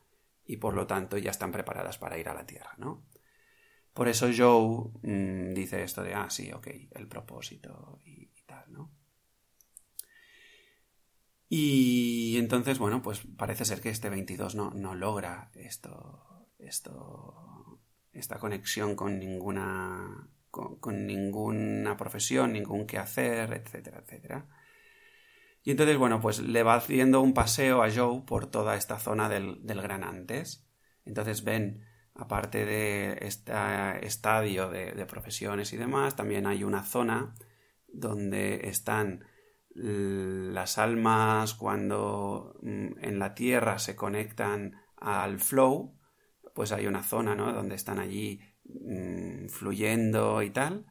y 0.46 0.58
por 0.58 0.74
lo 0.74 0.88
tanto 0.88 1.18
ya 1.18 1.32
están 1.32 1.52
preparadas 1.52 1.98
para 1.98 2.18
ir 2.18 2.30
a 2.30 2.34
la 2.34 2.46
Tierra, 2.46 2.74
¿no? 2.78 3.06
Por 3.94 4.08
eso 4.08 4.28
Joe 4.36 4.92
mm, 5.04 5.54
dice 5.54 5.84
esto 5.84 6.04
de, 6.04 6.14
ah, 6.14 6.30
sí, 6.30 6.52
ok, 6.52 6.68
el 6.92 7.08
propósito 7.08 8.02
y, 8.06 8.30
tal, 8.46 8.72
¿no? 8.72 8.92
Y 11.48 12.36
entonces, 12.38 12.80
bueno, 12.80 13.02
pues 13.02 13.22
parece 13.38 13.66
ser 13.66 13.82
que 13.82 13.90
este 13.90 14.10
22 14.10 14.56
no, 14.56 14.72
no 14.72 14.96
logra 14.96 15.52
esto, 15.56 16.48
esto, 16.60 17.80
esta 18.12 18.40
conexión 18.40 18.96
con 18.96 19.20
ninguna 19.20 20.28
con, 20.80 21.06
ninguna 21.06 21.98
profesión, 21.98 22.54
ningún 22.54 22.88
quehacer, 22.88 23.54
etcétera, 23.54 24.00
etcétera. 24.00 24.48
Y 25.64 25.72
entonces, 25.72 25.98
bueno, 25.98 26.22
pues 26.22 26.40
le 26.40 26.64
va 26.64 26.76
haciendo 26.76 27.22
un 27.22 27.34
paseo 27.34 27.84
a 27.84 27.92
Joe 27.92 28.24
por 28.26 28.48
toda 28.48 28.76
esta 28.76 29.00
zona 29.00 29.28
del, 29.28 29.60
Gran 29.64 30.04
Antes. 30.04 30.66
Entonces 31.06 31.44
ven, 31.44 31.84
aparte 32.14 32.66
de 32.66 33.18
este 33.22 33.54
estadio 34.06 34.70
de, 34.70 35.06
profesiones 35.06 35.74
y 35.74 35.78
demás, 35.78 36.16
también 36.16 36.46
hay 36.46 36.64
una 36.64 36.84
zona 36.84 37.34
donde 37.88 38.70
están 38.70 39.26
las 39.74 40.78
almas 40.78 41.54
cuando 41.54 42.56
mm, 42.62 43.00
en 43.02 43.20
la 43.20 43.34
Tierra 43.36 43.78
se 43.78 43.96
conectan 43.98 44.80
al 44.96 45.40
flow, 45.40 46.00
pues 46.54 46.72
hay 46.72 46.88
una 46.88 47.04
zona, 47.04 47.36
¿no? 47.36 47.52
Donde 47.52 47.76
están 47.76 48.00
allí 48.00 48.40
Mm, 48.68 49.48
fluyendo 49.50 50.42
y 50.42 50.50
tal, 50.50 50.86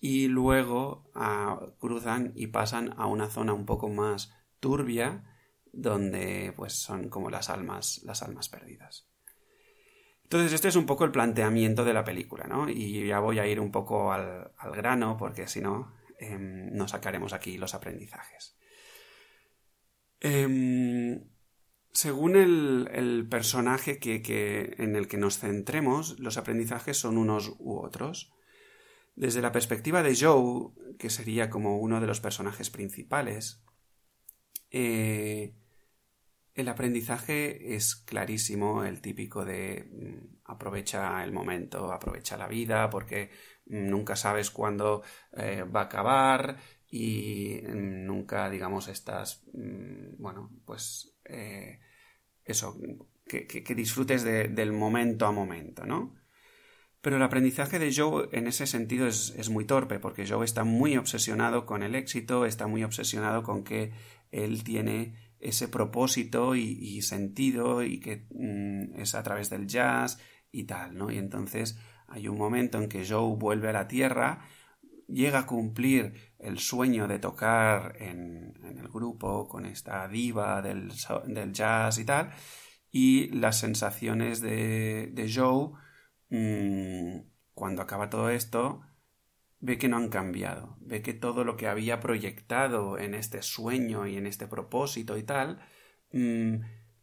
y 0.00 0.28
luego 0.28 1.10
ah, 1.14 1.60
cruzan 1.78 2.32
y 2.34 2.46
pasan 2.48 2.94
a 2.96 3.06
una 3.06 3.28
zona 3.28 3.52
un 3.52 3.66
poco 3.66 3.88
más 3.88 4.32
turbia, 4.60 5.24
donde 5.72 6.52
pues 6.56 6.74
son 6.74 7.10
como 7.10 7.30
las 7.30 7.50
almas, 7.50 8.02
las 8.04 8.22
almas 8.22 8.48
perdidas. 8.48 9.08
Entonces, 10.24 10.52
este 10.54 10.68
es 10.68 10.76
un 10.76 10.86
poco 10.86 11.04
el 11.04 11.10
planteamiento 11.12 11.84
de 11.84 11.92
la 11.92 12.04
película, 12.04 12.46
¿no? 12.46 12.68
Y 12.68 13.06
ya 13.06 13.20
voy 13.20 13.38
a 13.38 13.46
ir 13.46 13.60
un 13.60 13.70
poco 13.70 14.12
al, 14.12 14.52
grano, 14.74 15.16
porque 15.18 15.46
si 15.46 15.60
no, 15.60 15.92
em, 16.18 16.74
no 16.74 16.88
sacaremos 16.88 17.32
aquí 17.34 17.58
los 17.58 17.74
aprendizajes. 17.74 18.56
Em, 20.20 21.22
según 21.94 22.34
el, 22.34 23.26
personaje 23.30 23.98
que, 23.98 24.74
en 24.78 24.96
el 24.96 25.06
que 25.06 25.16
nos 25.16 25.38
centremos, 25.38 26.18
los 26.18 26.36
aprendizajes 26.36 26.98
son 26.98 27.16
unos 27.16 27.54
u 27.60 27.78
otros. 27.78 28.32
Desde 29.14 29.40
la 29.40 29.52
perspectiva 29.52 30.02
de 30.02 30.16
Joe, 30.16 30.72
que 30.98 31.08
sería 31.08 31.48
como 31.48 31.78
uno 31.78 32.00
de 32.00 32.08
los 32.08 32.20
personajes 32.20 32.68
principales, 32.68 33.62
eh, 34.72 35.54
el 36.54 36.68
aprendizaje 36.68 37.76
es 37.76 37.94
clarísimo, 37.94 38.84
el 38.84 39.00
típico 39.00 39.44
de 39.44 39.88
mm, 39.88 40.50
aprovecha 40.50 41.22
el 41.22 41.30
momento, 41.30 41.92
aprovecha 41.92 42.36
la 42.36 42.48
vida, 42.48 42.90
porque 42.90 43.30
mm, 43.66 43.88
nunca 43.88 44.16
sabes 44.16 44.50
cuándo 44.50 45.04
eh, 45.32 45.62
va 45.62 45.82
a 45.82 45.84
acabar 45.84 46.56
y 46.90 47.60
mm, 47.62 48.04
nunca, 48.04 48.50
digamos, 48.50 48.88
estás, 48.88 49.44
bueno, 49.52 50.50
pues 50.64 51.13
eh, 51.24 51.80
eso, 52.44 52.78
que, 53.26 53.74
disfrutes 53.74 54.24
del 54.24 54.72
momento 54.72 55.26
a 55.26 55.32
momento, 55.32 55.86
¿no? 55.86 56.14
Pero 57.00 57.16
el 57.16 57.22
aprendizaje 57.22 57.78
de 57.78 57.92
Joe 57.94 58.28
en 58.32 58.46
ese 58.46 58.66
sentido 58.66 59.06
es, 59.06 59.50
muy 59.50 59.66
torpe, 59.66 59.98
porque 59.98 60.26
Joe 60.26 60.44
está 60.44 60.64
muy 60.64 60.96
obsesionado 60.96 61.66
con 61.66 61.82
el 61.82 61.94
éxito, 61.94 62.46
está 62.46 62.66
muy 62.66 62.82
obsesionado 62.82 63.42
con 63.42 63.62
que 63.62 63.92
él 64.32 64.64
tiene 64.64 65.14
ese 65.38 65.68
propósito 65.68 66.56
y, 66.56 67.02
sentido 67.02 67.82
y 67.82 68.00
que 68.00 68.26
mm, 68.30 69.00
es 69.00 69.14
a 69.14 69.22
través 69.22 69.50
del 69.50 69.66
jazz 69.66 70.18
y 70.50 70.64
tal, 70.64 70.96
¿no? 70.96 71.10
Y 71.10 71.18
entonces 71.18 71.78
hay 72.08 72.28
un 72.28 72.38
momento 72.38 72.78
en 72.78 72.88
que 72.88 73.06
Joe 73.06 73.36
vuelve 73.36 73.68
a 73.68 73.72
la 73.72 73.86
Tierra, 73.86 74.46
llega 75.08 75.40
a 75.40 75.46
cumplir 75.46 76.34
el 76.38 76.58
sueño 76.58 77.08
de 77.08 77.18
tocar 77.18 77.96
en, 78.00 78.54
el 78.62 78.88
grupo 78.88 79.48
con 79.48 79.66
esta 79.66 80.06
diva 80.08 80.62
del, 80.62 80.90
jazz 81.52 81.98
y 81.98 82.04
tal, 82.04 82.30
y 82.90 83.28
las 83.28 83.58
sensaciones 83.58 84.40
de, 84.40 85.10
de 85.12 85.32
Joe 85.32 85.72
Mm, 86.34 87.20
cuando 87.54 87.82
acaba 87.82 88.10
todo 88.10 88.30
esto, 88.30 88.82
ve 89.60 89.78
que 89.78 89.88
no 89.88 89.96
han 89.98 90.08
cambiado, 90.08 90.76
ve 90.80 91.00
que 91.02 91.14
todo 91.14 91.44
lo 91.44 91.56
que 91.56 91.68
había 91.68 92.00
proyectado 92.00 92.98
en 92.98 93.14
este 93.14 93.42
sueño 93.42 94.06
y 94.06 94.16
en 94.16 94.26
este 94.26 94.48
propósito 94.48 95.16
y 95.16 95.22
tal, 95.22 95.60
mm, 96.12 96.56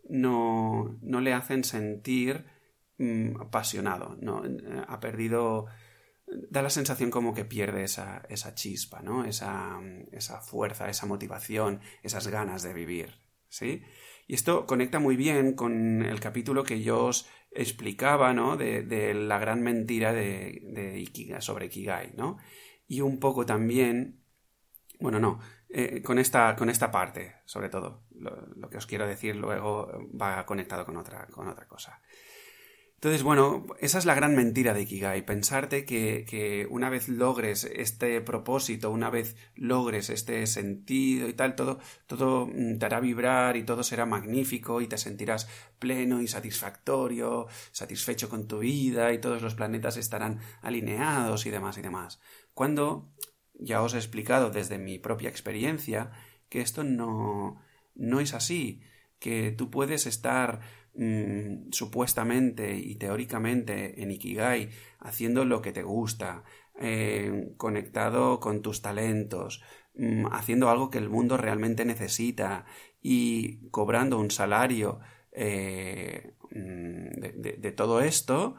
no, 0.10 0.98
no, 1.01 1.22
le 1.22 1.34
hacen 1.34 1.63
sentir 1.63 2.46
mm, 2.98 3.41
apasionado, 3.41 4.17
no, 4.22 4.43
ha 4.88 5.00
perdido, 5.00 5.67
da 6.31 6.61
la 6.61 6.69
sensación 6.69 7.11
como 7.11 7.33
que 7.33 7.45
pierde 7.45 7.83
esa, 7.83 8.23
esa 8.29 8.55
chispa, 8.55 9.01
¿no? 9.01 9.25
Esa, 9.25 9.79
esa 10.11 10.41
fuerza, 10.41 10.89
esa 10.89 11.05
motivación, 11.05 11.81
esas 12.03 12.27
ganas 12.27 12.63
de 12.63 12.73
vivir, 12.73 13.19
¿sí? 13.50 13.83
Y 14.27 14.35
esto 14.35 14.65
conecta 14.65 15.00
muy 15.00 15.17
bien 15.17 15.53
con 15.53 16.03
el 16.03 16.19
capítulo 16.19 16.63
que 16.63 16.81
yo 16.81 17.05
os 17.05 17.27
explicaba, 17.51 18.33
¿no? 18.33 18.55
De, 18.55 19.13
la 19.13 19.39
gran 19.39 19.61
mentira 19.61 20.13
de, 20.13 20.61
de 20.63 21.41
sobre 21.41 21.65
Ikigai, 21.65 22.13
¿no? 22.15 22.38
Y 22.88 23.01
un 23.01 23.19
poco 23.19 23.45
también, 23.45 24.23
bueno, 25.00 25.19
no, 25.19 25.39
eh, 25.69 26.01
con, 26.01 26.19
esta, 26.19 26.55
con 26.55 26.69
esta 26.69 26.91
parte, 26.91 27.35
sobre 27.45 27.69
todo. 27.69 28.05
Lo, 28.15 28.45
lo, 28.55 28.69
que 28.69 28.77
os 28.77 28.85
quiero 28.85 29.07
decir 29.07 29.35
luego 29.35 29.89
va 30.19 30.45
conectado 30.45 30.85
con 30.85 30.97
otra, 30.97 31.27
con 31.27 31.47
otra 31.47 31.67
cosa. 31.67 32.01
Entonces, 33.01 33.24
bueno, 33.24 33.65
esa 33.79 33.98
es 33.98 34.05
la 34.05 34.13
gran 34.13 34.36
mentira 34.36 34.75
de 34.75 34.84
Ikigai, 34.84 35.25
pensarte 35.25 35.86
que, 35.86 36.67
una 36.70 36.88
vez 36.91 37.10
logres 37.10 37.63
este 37.63 38.22
propósito, 38.22 38.91
una 38.91 39.10
vez 39.10 39.36
logres 39.55 40.12
este 40.12 40.46
sentido 40.46 41.27
y 41.27 41.34
tal, 41.34 41.55
todo, 41.55 41.79
todo 42.05 42.46
mm, 42.46 42.77
te 42.77 42.86
hará 42.86 43.00
vibrar 43.00 43.58
y 43.58 43.63
todo 43.63 43.81
será 43.81 44.05
magnífico 44.05 44.81
y 44.81 44.87
te 44.87 45.00
sentirás 45.00 45.50
pleno 45.79 46.22
y 46.22 46.27
satisfactorio, 46.27 47.48
satisfecho 47.72 48.29
con 48.29 48.48
tu 48.48 48.59
vida 48.59 49.11
y 49.14 49.20
todos 49.20 49.42
los 49.42 49.55
planetas 49.55 49.98
estarán 49.98 50.40
alineados 50.61 51.48
y 51.48 51.50
demás 51.50 51.79
y 51.79 51.81
demás. 51.81 52.20
Cuando 52.53 53.11
ya 53.55 53.81
os 53.81 53.96
he 53.96 53.98
explicado 53.98 54.51
desde 54.51 54.77
mi 54.77 55.00
propia 55.00 55.29
experiencia 55.29 56.11
que 56.50 56.61
esto 56.61 56.83
no, 56.83 57.64
no 57.96 58.20
es 58.20 58.35
así, 58.35 58.83
que 59.18 59.51
tú 59.51 59.72
puedes 59.72 60.05
estar 60.05 60.61
Mm, 60.93 61.71
supuestamente 61.71 62.75
y 62.77 62.95
teóricamente 62.95 64.01
en 64.03 64.11
Ikigai, 64.11 64.69
haciendo 64.99 65.45
lo 65.45 65.61
que 65.61 65.71
te 65.71 65.83
gusta, 65.83 66.43
eh, 66.81 67.53
conectado 67.57 68.41
con 68.41 68.61
tus 68.61 68.81
talentos, 68.81 69.63
mm, 69.95 70.25
haciendo 70.33 70.69
algo 70.69 70.89
que 70.89 70.97
el 70.97 71.09
mundo 71.09 71.37
realmente 71.37 71.85
necesita 71.85 72.65
y 73.01 73.69
cobrando 73.69 74.19
un 74.19 74.31
salario 74.31 74.99
eh, 75.31 76.33
mm, 76.51 77.19
de, 77.41 77.71
todo 77.71 78.01
esto 78.01 78.55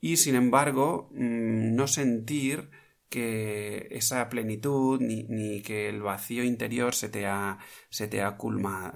y 0.00 0.16
sin 0.16 0.34
embargo 0.34 1.10
no 1.12 1.86
sentir 1.86 2.70
que 3.08 3.88
esa 3.90 4.28
plenitud 4.28 5.00
ni, 5.00 5.62
que 5.62 5.88
el 5.88 6.02
vacío 6.02 6.44
interior 6.44 6.94
se 6.94 7.08
te 7.08 7.26
ha, 7.26 7.58
se 7.90 8.08
te 8.08 8.22
ha 8.22 8.36
culma, 8.36 8.92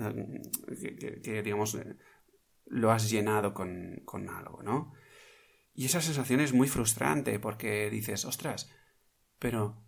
que 1.23 1.43
digamos 1.43 1.79
lo 2.73 2.91
has 2.91 3.11
llenado 3.11 3.53
con, 3.53 4.01
con 4.07 4.31
algo, 4.31 4.63
¿no? 4.63 4.95
Y 5.75 5.85
esa 5.85 6.01
sensación 6.01 6.41
es 6.41 6.55
muy 6.55 6.69
frustrante 6.69 7.39
porque 7.39 7.91
dices, 7.91 8.25
ostras, 8.25 8.71
pero 9.39 9.85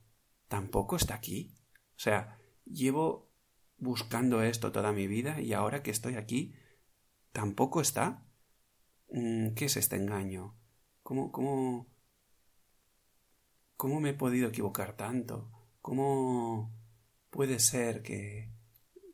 tampoco 0.48 0.96
está 0.96 1.14
aquí. 1.14 1.56
O 1.96 1.98
sea, 1.98 2.38
llevo 2.66 3.32
buscando 3.78 4.42
esto 4.42 4.70
toda 4.70 4.92
mi 4.92 5.06
vida 5.06 5.40
y 5.40 5.54
ahora 5.54 5.82
que 5.82 5.90
estoy 5.90 6.16
aquí, 6.16 6.54
tampoco 7.32 7.80
está. 7.80 8.26
Mm, 9.08 9.54
¿Qué 9.54 9.64
es 9.64 9.78
este 9.78 9.96
engaño? 9.96 10.54
¿Cómo, 11.02 11.32
cómo, 11.32 11.90
cómo 13.78 14.00
me 14.00 14.10
he 14.10 14.14
podido 14.14 14.48
equivocar 14.48 14.94
tanto? 14.94 15.50
¿Cómo 15.80 16.70
puede 17.30 17.58
ser 17.60 18.02
que, 18.02 18.52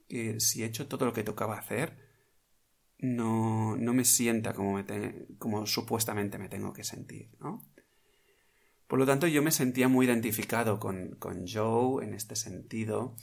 que 0.09 0.41
si 0.41 0.65
he 0.65 0.67
hecho 0.67 0.89
todo 0.89 1.05
lo 1.05 1.13
que 1.13 1.23
tocaba 1.23 1.57
hacer, 1.57 2.00
no, 3.01 3.77
no 3.77 3.95
me 3.95 4.05
sienta 4.05 4.53
como, 4.53 4.79
como 5.39 5.67
supuestamente 5.67 6.39
me 6.39 6.49
tengo 6.49 6.73
que 6.73 6.85
sentir, 6.85 7.31
¿no? 7.41 7.67
Por 8.87 8.99
lo 8.99 9.07
tanto, 9.07 9.27
yo 9.27 9.43
me 9.43 9.53
sentía 9.53 9.89
muy 9.89 10.07
identificado 10.07 10.81
con, 10.81 11.15
con 11.17 11.47
Joe 11.47 12.05
en 12.05 12.13
este 12.13 12.35
sentido, 12.35 13.17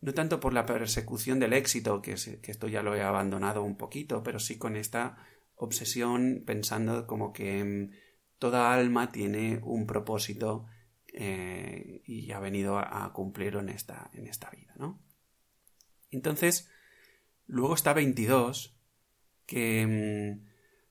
no 0.00 0.14
tanto 0.14 0.40
por 0.40 0.54
la 0.54 0.64
persecución 0.64 1.38
del 1.38 1.52
éxito, 1.52 2.00
que, 2.00 2.14
que 2.14 2.50
esto 2.50 2.66
ya 2.66 2.82
lo 2.82 2.94
he 2.94 3.02
abandonado 3.02 3.62
un 3.62 3.76
poquito, 3.76 4.22
pero 4.22 4.40
sí 4.40 4.56
con 4.56 4.74
esta 4.74 5.18
obsesión 5.54 6.42
pensando 6.46 7.06
como 7.06 7.32
que 7.32 7.62
mm, 7.62 7.90
toda 8.38 8.72
alma 8.74 9.12
tiene 9.12 9.60
un 9.62 9.86
propósito 9.86 10.66
eh, 11.12 12.02
y 12.06 12.32
ha 12.32 12.40
venido 12.40 12.78
a, 12.78 13.12
cumplirlo 13.12 13.60
en 13.60 13.68
esta, 13.68 14.10
en 14.14 14.26
esta 14.26 14.50
vida, 14.50 14.74
¿no? 14.78 14.98
Entonces, 16.10 16.70
luego 17.46 17.74
está 17.74 17.92
22, 17.92 18.74
que 19.46 19.86
mm, 19.86 20.46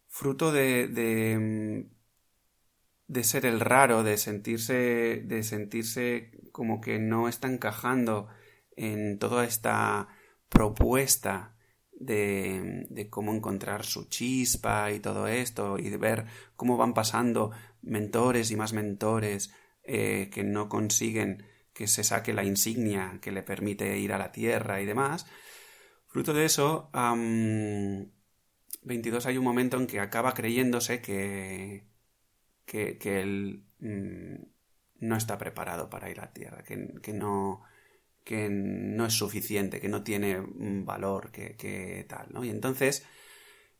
fruto 0.08 0.52
de, 0.52 0.88
mm, 1.40 1.92
de, 3.08 3.24
ser 3.24 3.46
el 3.46 3.60
raro, 3.60 4.04
de 4.04 4.18
sentirse, 4.18 5.22
de 5.26 5.44
sentirse 5.44 6.32
como 6.52 6.82
que 6.82 7.00
no 7.00 7.28
está 7.28 7.48
encajando 7.48 8.28
en 8.76 9.20
toda 9.20 9.46
esta 9.46 10.08
propuesta 10.50 11.56
de, 11.92 12.88
de, 12.90 13.10
cómo 13.10 13.34
encontrar 13.34 13.86
su 13.86 14.10
chispa 14.10 14.92
y 14.92 15.00
todo 15.00 15.28
esto, 15.28 15.78
y 15.78 15.90
de 15.90 15.98
ver 15.98 16.26
cómo 16.56 16.78
van 16.78 16.94
pasando 16.94 17.52
mentores 17.82 18.52
y 18.52 18.56
más 18.56 18.74
mentores 18.74 19.54
eh, 19.84 20.30
que 20.32 20.44
no 20.44 20.70
consiguen 20.70 21.46
que 21.74 21.88
se 21.88 22.04
saque 22.04 22.34
la 22.34 22.44
insignia 22.44 23.20
que 23.22 23.32
le 23.32 23.44
permite 23.44 23.98
ir 23.98 24.14
a 24.14 24.18
la 24.18 24.32
Tierra 24.32 24.82
y 24.82 24.86
demás. 24.86 25.26
Fruto 26.08 26.34
de 26.34 26.46
eso, 26.46 26.90
22 28.84 29.26
hay 29.26 29.38
un 29.38 29.44
momento 29.44 29.78
en 29.78 29.88
que 29.88 30.00
acaba 30.00 30.34
creyéndose 30.34 31.02
que, 31.02 31.86
que, 32.66 33.22
él 33.22 33.64
mm, 33.80 34.36
no 35.00 35.16
está 35.16 35.38
preparado 35.38 35.90
para 35.90 36.10
ir 36.10 36.20
a 36.20 36.34
Tierra, 36.34 36.64
que, 36.64 36.96
que, 37.02 37.14
no, 37.14 37.62
que 38.24 38.50
no 38.50 39.06
es 39.06 39.14
suficiente, 39.14 39.80
que 39.80 39.90
no 39.90 40.04
tiene 40.04 40.42
valor, 40.84 41.32
que, 41.32 41.56
que 41.56 42.06
tal, 42.08 42.28
¿no? 42.32 42.44
Y 42.44 42.50
entonces, 42.50 43.06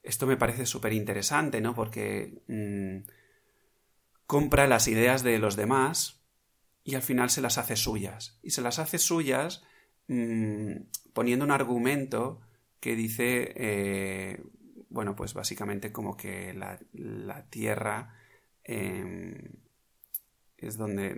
esto 0.04 0.28
me 0.28 0.38
parece 0.38 0.66
súper 0.66 0.94
interesante, 0.94 1.62
¿no? 1.62 1.74
Porque 1.76 2.42
mm, 2.48 3.08
compra 4.26 4.68
las 4.68 4.88
ideas 4.88 5.24
de 5.24 5.40
los 5.40 5.56
demás 5.56 6.22
y 6.84 6.96
al 6.96 7.02
final 7.02 7.30
se 7.30 7.42
las 7.42 7.58
hace 7.58 7.76
suyas. 7.76 8.40
Y 8.42 8.52
se 8.52 8.62
las 8.62 8.80
hace 8.80 8.98
suyas 8.98 9.64
mm, 10.08 10.74
poniendo 11.14 11.46
un 11.46 11.52
argumento 11.52 12.42
que 12.80 12.96
dice, 12.96 13.54
eh, 13.56 14.42
bueno, 14.92 15.16
pues 15.16 15.34
básicamente 15.34 15.92
como 15.92 16.16
que 16.16 16.54
la, 16.54 17.46
Tierra 17.50 18.14
em, 18.64 19.38
es 20.58 20.78
donde, 20.78 21.16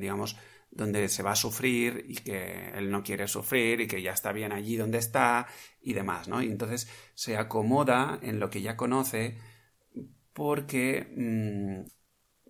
digamos, 0.00 0.36
donde 0.70 1.08
se 1.08 1.22
va 1.22 1.32
a 1.32 1.36
sufrir 1.36 2.04
y 2.08 2.16
que 2.16 2.70
él 2.74 2.90
no 2.90 3.02
quiere 3.02 3.26
sufrir 3.26 3.80
y 3.80 3.86
que 3.86 4.02
ya 4.02 4.12
está 4.12 4.32
bien 4.32 4.52
allí 4.52 4.76
donde 4.76 4.98
está 4.98 5.46
y 5.80 5.94
demás, 5.94 6.28
¿no? 6.28 6.42
Y 6.42 6.46
entonces 6.46 6.88
se 7.14 7.36
acomoda 7.36 8.18
en 8.22 8.38
lo 8.38 8.50
que 8.50 8.62
ya 8.62 8.76
conoce 8.76 9.38
porque 10.32 11.12
mm, 11.16 11.90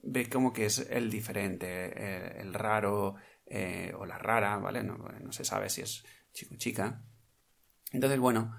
ve 0.03 0.29
como 0.29 0.53
que 0.53 0.67
es 0.67 0.79
el 0.91 1.11
diferente, 1.11 2.41
el, 2.41 2.53
raro 2.53 3.17
eh, 3.47 3.93
o 3.97 4.05
la 4.05 4.19
rara, 4.19 4.59
¿vale? 4.59 4.83
No, 4.83 4.97
no 4.97 5.33
se 5.33 5.45
sabe 5.45 5.71
si 5.71 5.83
es 5.83 6.05
chico 6.33 6.55
o 6.55 6.59
chica. 6.59 7.03
Entonces, 7.93 8.19
bueno, 8.19 8.55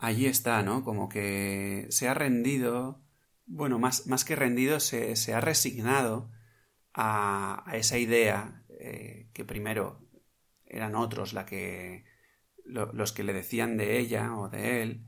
allí 0.00 0.26
está, 0.26 0.62
¿no? 0.62 0.84
Como 0.84 1.08
que 1.08 1.86
se 1.90 2.08
ha 2.08 2.14
rendido, 2.14 3.02
bueno, 3.46 3.78
más, 3.78 4.06
más 4.06 4.24
que 4.24 4.36
rendido, 4.36 4.80
se, 4.80 5.16
se 5.16 5.34
ha 5.34 5.40
resignado 5.40 6.30
a, 6.94 7.62
a 7.70 7.76
esa 7.76 7.98
idea 7.98 8.64
eh, 8.80 9.28
que 9.32 9.44
primero 9.44 10.00
eran 10.66 10.94
otros 10.96 11.32
la 11.32 11.46
que, 11.46 12.04
los 12.64 13.12
que 13.12 13.24
le 13.24 13.32
decían 13.32 13.76
de 13.76 13.98
ella 13.98 14.36
o 14.36 14.48
de 14.48 14.82
él, 14.82 15.06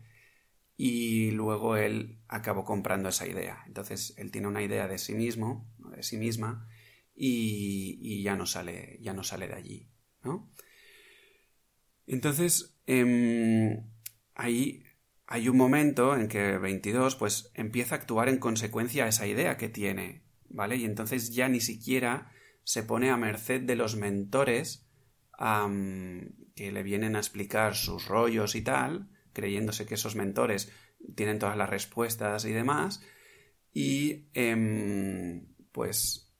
y 0.76 1.30
luego 1.32 1.76
él 1.76 2.20
acabó 2.28 2.64
comprando 2.64 3.08
esa 3.08 3.26
idea. 3.26 3.64
Entonces 3.66 4.14
él 4.18 4.30
tiene 4.32 4.48
una 4.48 4.62
idea 4.62 4.88
de 4.88 4.98
sí 4.98 5.14
mismo, 5.14 5.70
de 5.96 6.02
sí 6.02 6.16
misma, 6.18 6.68
y, 7.14 7.98
y 8.02 8.22
ya 8.22 8.36
no 8.36 8.46
sale, 8.46 8.98
ya 9.02 9.12
no 9.14 9.22
sale 9.24 9.48
de 9.48 9.54
allí, 9.54 9.90
¿no? 10.24 10.50
Entonces, 12.06 12.76
em, 12.86 13.84
ahí 14.34 14.84
hay 15.26 15.48
un 15.48 15.56
momento 15.56 16.16
en 16.16 16.28
que 16.28 16.58
22 16.58 17.16
pues 17.16 17.50
empieza 17.54 17.94
a 17.94 17.98
actuar 17.98 18.28
en 18.28 18.38
consecuencia 18.38 19.04
a 19.04 19.08
esa 19.08 19.26
idea 19.26 19.56
que 19.56 19.68
tiene, 19.68 20.24
¿vale? 20.48 20.76
Y 20.76 20.84
entonces 20.84 21.34
ya 21.34 21.48
ni 21.48 21.60
siquiera 21.60 22.30
se 22.64 22.82
pone 22.82 23.10
a 23.10 23.16
merced 23.16 23.62
de 23.62 23.76
los 23.76 23.96
mentores 23.96 24.88
que 26.54 26.72
le 26.72 26.82
vienen 26.82 27.16
a 27.16 27.18
explicar 27.18 27.74
sus 27.74 28.06
rollos 28.06 28.54
y 28.54 28.62
tal, 28.62 29.08
creyéndose 29.32 29.86
que 29.86 29.94
esos 29.94 30.14
mentores 30.14 30.72
tienen 31.16 31.38
todas 31.38 31.56
las 31.56 31.68
respuestas 31.68 32.44
y 32.44 32.52
demás, 32.52 33.02
y 33.72 34.28
em, 34.34 35.46
pues 35.72 36.32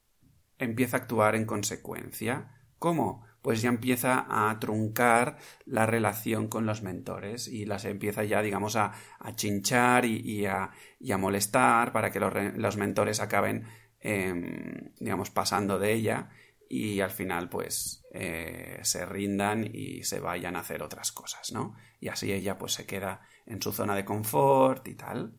empieza 0.59 0.99
a 0.99 1.01
actuar 1.01 1.35
en 1.35 1.47
consecuencia. 1.47 2.63
¿Cómo? 2.79 3.25
Pues 3.43 3.61
ya 3.61 3.69
empieza 3.69 4.25
a 4.29 4.59
truncar 4.61 5.37
la 5.67 5.85
relación 5.85 6.49
con 6.49 6.65
los 6.65 6.83
mentores 6.83 7.49
y 7.49 7.67
las 7.67 7.85
empieza 7.85 8.25
ya, 8.25 8.41
digamos, 8.41 8.77
a, 8.77 8.93
chinchar 9.35 10.05
y, 10.05 10.47
a, 10.47 10.71
molestar 11.19 11.93
para 11.93 12.11
que 12.13 12.21
los, 12.21 12.77
mentores 12.77 13.21
acaben, 13.21 13.67
em, 14.01 14.93
digamos, 14.99 15.31
pasando 15.31 15.79
de 15.79 15.93
ella 15.93 16.31
y 16.69 17.01
al 17.01 17.11
final, 17.11 17.49
pues, 17.49 18.05
eh, 18.15 18.79
se 18.83 19.05
rindan 19.05 19.69
y 19.71 20.05
se 20.05 20.21
vayan 20.21 20.57
a 20.57 20.61
hacer 20.61 20.83
otras 20.83 21.13
cosas, 21.13 21.53
¿no? 21.53 21.75
Y 22.01 22.09
así 22.09 22.33
ella, 22.33 22.57
pues, 22.57 22.73
se 22.73 22.87
queda 22.87 23.21
en 23.45 23.61
su 23.61 23.73
zona 23.73 23.95
de 23.95 24.05
confort 24.05 24.87
y 24.89 24.95
tal. 24.95 25.35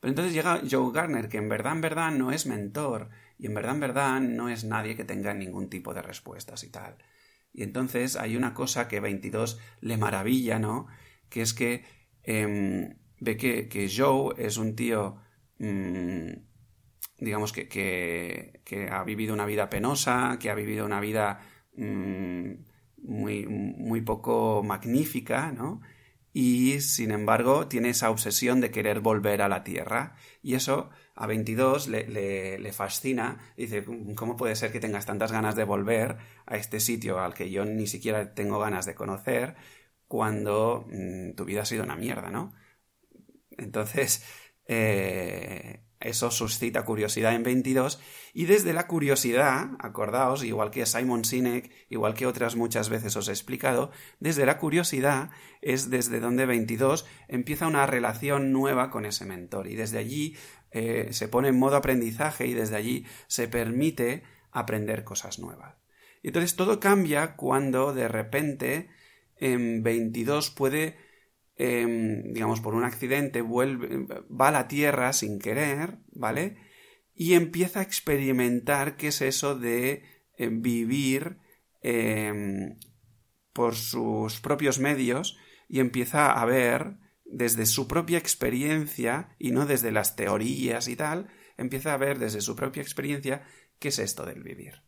Pero 0.00 0.10
entonces 0.10 0.34
llega 0.34 0.60
Joe 0.68 0.92
Garner, 0.92 1.28
que 1.28 1.38
en 1.38 1.48
verdad, 1.48 1.74
en 1.74 1.80
verdad 1.82 2.10
no 2.10 2.32
es 2.32 2.46
mentor, 2.46 3.10
y 3.42 3.46
en 3.46 3.54
verdad, 3.54 3.74
en 3.74 3.80
verdad, 3.80 4.20
no 4.20 4.48
es 4.48 4.62
nadie 4.62 4.94
que 4.94 5.04
tenga 5.04 5.34
ningún 5.34 5.68
tipo 5.68 5.92
de 5.94 6.00
respuestas 6.00 6.62
y 6.62 6.70
tal. 6.70 6.96
Y 7.52 7.64
entonces 7.64 8.14
hay 8.14 8.36
una 8.36 8.54
cosa 8.54 8.86
que 8.86 9.00
22 9.00 9.58
le 9.80 9.96
maravilla, 9.96 10.60
¿no? 10.60 10.86
Que 11.28 11.42
es 11.42 11.52
que 11.52 11.84
em, 12.22 12.94
ve 13.18 13.36
que, 13.36 13.90
Joe 13.92 14.36
es 14.38 14.58
un 14.58 14.76
tío, 14.76 15.16
mm, 15.58 16.30
digamos, 17.18 17.52
que, 17.52 17.66
que, 17.68 18.88
ha 18.88 19.02
vivido 19.02 19.34
una 19.34 19.46
vida 19.46 19.68
penosa, 19.68 20.38
que 20.38 20.48
ha 20.48 20.54
vivido 20.54 20.86
una 20.86 21.00
vida 21.00 21.40
mm, 21.74 22.52
muy, 22.98 23.46
muy 23.48 24.02
poco 24.02 24.62
magnífica, 24.62 25.50
¿no? 25.50 25.80
Y 26.32 26.80
sin 26.80 27.10
embargo 27.10 27.68
tiene 27.68 27.90
esa 27.90 28.10
obsesión 28.10 28.60
de 28.60 28.70
querer 28.70 29.00
volver 29.00 29.42
a 29.42 29.48
la 29.48 29.64
Tierra. 29.64 30.16
Y 30.42 30.54
eso 30.54 30.90
a 31.14 31.26
22 31.26 31.88
le, 31.88 32.08
le, 32.58 32.72
fascina. 32.72 33.38
Dice, 33.56 33.84
¿cómo 34.16 34.36
puede 34.36 34.56
ser 34.56 34.72
que 34.72 34.80
tengas 34.80 35.06
tantas 35.06 35.32
ganas 35.32 35.56
de 35.56 35.64
volver 35.64 36.16
a 36.46 36.56
este 36.56 36.80
sitio 36.80 37.20
al 37.20 37.34
que 37.34 37.50
yo 37.50 37.64
ni 37.64 37.86
siquiera 37.86 38.34
tengo 38.34 38.58
ganas 38.58 38.86
de 38.86 38.94
conocer 38.94 39.56
cuando 40.08 40.86
mm, 40.90 41.34
tu 41.34 41.44
vida 41.44 41.62
ha 41.62 41.66
sido 41.66 41.84
una 41.84 41.96
mierda, 41.96 42.30
¿no? 42.30 42.54
Entonces, 43.58 44.24
eh, 44.66 45.84
eso 46.02 46.30
suscita 46.30 46.84
curiosidad 46.84 47.34
en 47.34 47.42
22 47.42 48.00
y 48.34 48.46
desde 48.46 48.72
la 48.72 48.86
curiosidad, 48.86 49.70
acordaos, 49.78 50.44
igual 50.44 50.70
que 50.70 50.86
Simon 50.86 51.24
Sinek, 51.24 51.70
igual 51.88 52.14
que 52.14 52.26
otras 52.26 52.56
muchas 52.56 52.88
veces 52.88 53.16
os 53.16 53.28
he 53.28 53.32
explicado, 53.32 53.90
desde 54.20 54.46
la 54.46 54.58
curiosidad 54.58 55.30
es 55.60 55.90
desde 55.90 56.20
donde 56.20 56.46
22 56.46 57.06
empieza 57.28 57.66
una 57.66 57.86
relación 57.86 58.52
nueva 58.52 58.90
con 58.90 59.06
ese 59.06 59.24
mentor 59.24 59.66
y 59.66 59.76
desde 59.76 59.98
allí 59.98 60.36
eh, 60.70 61.08
se 61.12 61.28
pone 61.28 61.48
en 61.48 61.58
modo 61.58 61.76
aprendizaje 61.76 62.46
y 62.46 62.54
desde 62.54 62.76
allí 62.76 63.06
se 63.26 63.48
permite 63.48 64.22
aprender 64.50 65.04
cosas 65.04 65.38
nuevas. 65.38 65.76
Y 66.22 66.28
entonces 66.28 66.56
todo 66.56 66.80
cambia 66.80 67.36
cuando 67.36 67.92
de 67.92 68.08
repente 68.08 68.88
en 69.36 69.82
22 69.82 70.50
puede 70.50 70.96
Em, 71.56 72.32
digamos, 72.32 72.60
por 72.60 72.74
un 72.74 72.84
accidente, 72.84 73.42
vuelve, 73.42 74.06
va 74.28 74.48
a 74.48 74.52
la 74.52 74.68
Tierra 74.68 75.12
sin 75.12 75.38
querer, 75.38 75.98
¿vale? 76.12 76.56
Y 77.14 77.34
empieza 77.34 77.80
a 77.80 77.82
experimentar 77.82 78.96
qué 78.96 79.08
es 79.08 79.20
eso 79.20 79.54
de 79.54 80.02
eh, 80.38 80.48
vivir 80.50 81.38
em, 81.82 82.78
por 83.52 83.74
sus 83.74 84.40
propios 84.40 84.78
medios 84.78 85.38
y 85.68 85.80
empieza 85.80 86.32
a 86.32 86.44
ver 86.46 86.96
desde 87.26 87.66
su 87.66 87.86
propia 87.86 88.18
experiencia 88.18 89.36
y 89.38 89.52
no 89.52 89.66
desde 89.66 89.92
las 89.92 90.16
teorías 90.16 90.88
y 90.88 90.96
tal, 90.96 91.28
empieza 91.58 91.92
a 91.92 91.98
ver 91.98 92.18
desde 92.18 92.40
su 92.40 92.56
propia 92.56 92.82
experiencia 92.82 93.42
qué 93.78 93.88
es 93.88 93.98
esto 93.98 94.24
del 94.24 94.42
vivir. 94.42 94.82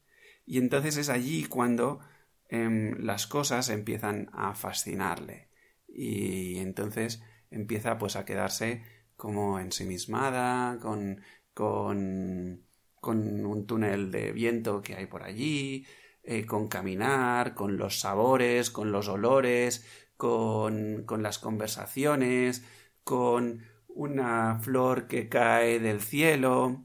Y 0.46 0.58
entonces 0.58 0.96
es 0.96 1.10
allí 1.10 1.44
cuando 1.44 2.00
em, 2.48 2.96
las 3.00 3.26
cosas 3.26 3.68
empiezan 3.68 4.28
a 4.32 4.54
fascinarle 4.54 5.53
y 5.94 6.58
entonces 6.58 7.22
empieza 7.50 7.98
pues 7.98 8.16
a 8.16 8.24
quedarse 8.24 8.82
como 9.16 9.60
ensimismada 9.60 10.78
con, 10.80 11.22
con, 11.54 12.64
con 13.00 13.46
un 13.46 13.66
túnel 13.66 14.10
de 14.10 14.32
viento 14.32 14.82
que 14.82 14.96
hay 14.96 15.06
por 15.06 15.22
allí, 15.22 15.86
eh, 16.22 16.46
con 16.46 16.68
caminar, 16.68 17.54
con 17.54 17.76
los 17.76 18.00
sabores, 18.00 18.70
con 18.70 18.92
los 18.92 19.08
olores, 19.08 19.86
con, 20.16 21.04
con 21.04 21.22
las 21.22 21.38
conversaciones, 21.38 22.64
con 23.04 23.62
una 23.88 24.58
flor 24.60 25.06
que 25.06 25.28
cae 25.28 25.78
del 25.78 26.00
cielo, 26.00 26.84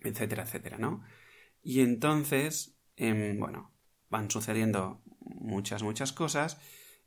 etcétera, 0.00 0.44
etcétera, 0.44 0.78
¿no? 0.78 1.02
Y 1.62 1.80
entonces, 1.80 2.78
em, 2.96 3.38
bueno, 3.38 3.74
van 4.08 4.30
sucediendo 4.30 5.02
muchas, 5.20 5.82
muchas 5.82 6.12
cosas 6.12 6.58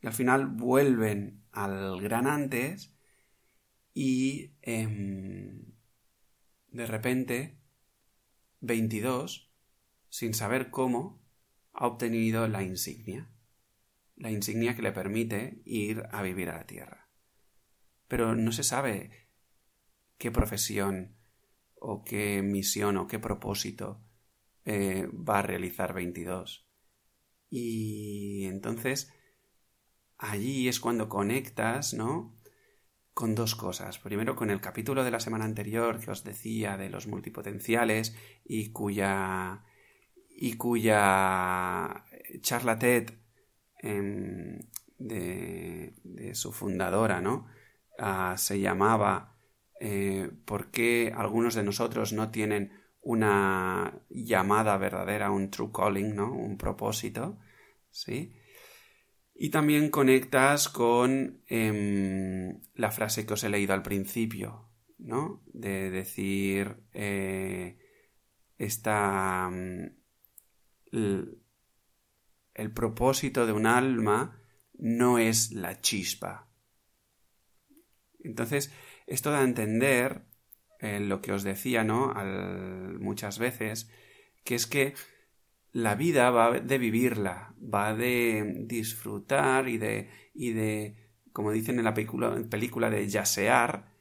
y 0.01 0.07
al 0.07 0.13
final 0.13 0.47
vuelven 0.47 1.43
al 1.51 2.01
gran 2.01 2.27
antes 2.27 2.93
y 3.93 4.53
em, 4.61 5.73
de 6.69 6.85
repente 6.85 7.57
22, 8.61 9.51
sin 10.09 10.33
saber 10.33 10.69
cómo, 10.69 11.21
ha 11.73 11.87
obtenido 11.87 12.47
la 12.47 12.63
insignia, 12.63 13.29
la 14.15 14.31
insignia 14.31 14.75
que 14.75 14.81
le 14.81 14.91
permite 14.91 15.61
ir 15.65 16.03
a 16.11 16.21
vivir 16.21 16.49
a 16.49 16.57
la 16.57 16.67
Tierra. 16.67 17.09
Pero 18.07 18.35
no 18.35 18.51
se 18.51 18.63
sabe 18.63 19.27
qué 20.17 20.31
profesión 20.31 21.15
o 21.75 22.03
qué 22.03 22.41
misión 22.41 22.97
o 22.97 23.07
qué 23.07 23.19
propósito 23.19 24.01
eh, 24.65 25.07
va 25.07 25.39
a 25.39 25.43
realizar 25.43 25.93
22. 25.93 26.67
Y 27.49 28.45
entonces 28.45 29.11
allí 30.21 30.67
es 30.67 30.79
cuando 30.79 31.09
conectas, 31.09 31.93
¿no? 31.93 32.33
Con 33.13 33.35
dos 33.35 33.55
cosas. 33.55 33.99
Primero, 33.99 34.35
con 34.35 34.49
el 34.51 34.61
capítulo 34.61 35.03
de 35.03 35.11
la 35.11 35.19
semana 35.19 35.45
anterior 35.45 35.99
que 35.99 36.11
os 36.11 36.23
decía 36.23 36.77
de 36.77 36.89
los 36.89 37.07
multipotenciales 37.07 38.15
y 38.45 38.71
cuya. 38.71 39.65
y 40.29 40.53
cuya 40.57 42.05
charla 42.41 42.79
TED 42.79 43.11
em, 43.81 44.59
de, 44.97 46.31
su 46.33 46.51
fundadora, 46.53 47.21
¿no? 47.21 47.47
Ah, 47.99 48.35
se 48.37 48.59
llamaba 48.59 49.31
eh, 49.79 50.29
¿Por 50.45 50.71
qué 50.71 51.11
algunos 51.15 51.55
de 51.55 51.63
nosotros 51.63 52.13
no 52.13 52.29
tienen 52.31 52.71
una 53.01 53.99
llamada 54.09 54.77
verdadera, 54.77 55.31
un 55.31 55.49
true 55.49 55.71
calling, 55.73 56.15
¿no? 56.15 56.31
Un 56.33 56.57
propósito, 56.57 57.39
¿sí? 57.89 58.35
Y 59.33 59.49
también 59.49 59.89
conectas 59.89 60.69
con 60.69 61.41
em, 61.47 62.61
la 62.75 62.91
frase 62.91 63.25
que 63.25 63.33
os 63.33 63.43
he 63.43 63.49
leído 63.49 63.73
al 63.73 63.81
principio, 63.81 64.69
¿no? 64.99 65.43
De 65.47 65.89
decir 65.89 66.77
eh, 66.93 67.77
esta... 68.57 69.49
Mm, 69.49 70.01
el, 72.53 72.71
propósito 72.73 73.45
de 73.45 73.53
un 73.53 73.65
alma 73.65 74.41
no 74.73 75.17
es 75.17 75.51
la 75.51 75.79
chispa. 75.79 76.49
Entonces, 78.19 78.71
esto 79.07 79.31
da 79.31 79.39
a 79.39 79.43
entender 79.43 80.25
eh, 80.79 80.99
lo 80.99 81.21
que 81.21 81.31
os 81.31 81.43
decía, 81.43 81.83
¿no? 81.83 82.13
muchas 82.99 83.39
veces, 83.39 83.89
que 84.43 84.55
es 84.55 84.67
que 84.67 84.93
la 85.71 85.95
vida 85.95 86.29
va 86.31 86.59
de 86.59 86.77
vivirla, 86.77 87.55
va 87.61 87.93
de 87.93 88.63
disfrutar 88.65 89.69
y 89.69 89.77
de, 89.77 90.09
y 90.33 90.51
de 90.51 91.11
como 91.31 91.51
dicen 91.51 91.79
en 91.79 91.85
la 91.85 91.93
película, 91.93 92.35
película 92.49 92.89
de 92.89 93.07
yasear 93.07 93.91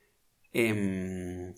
en 0.53 1.55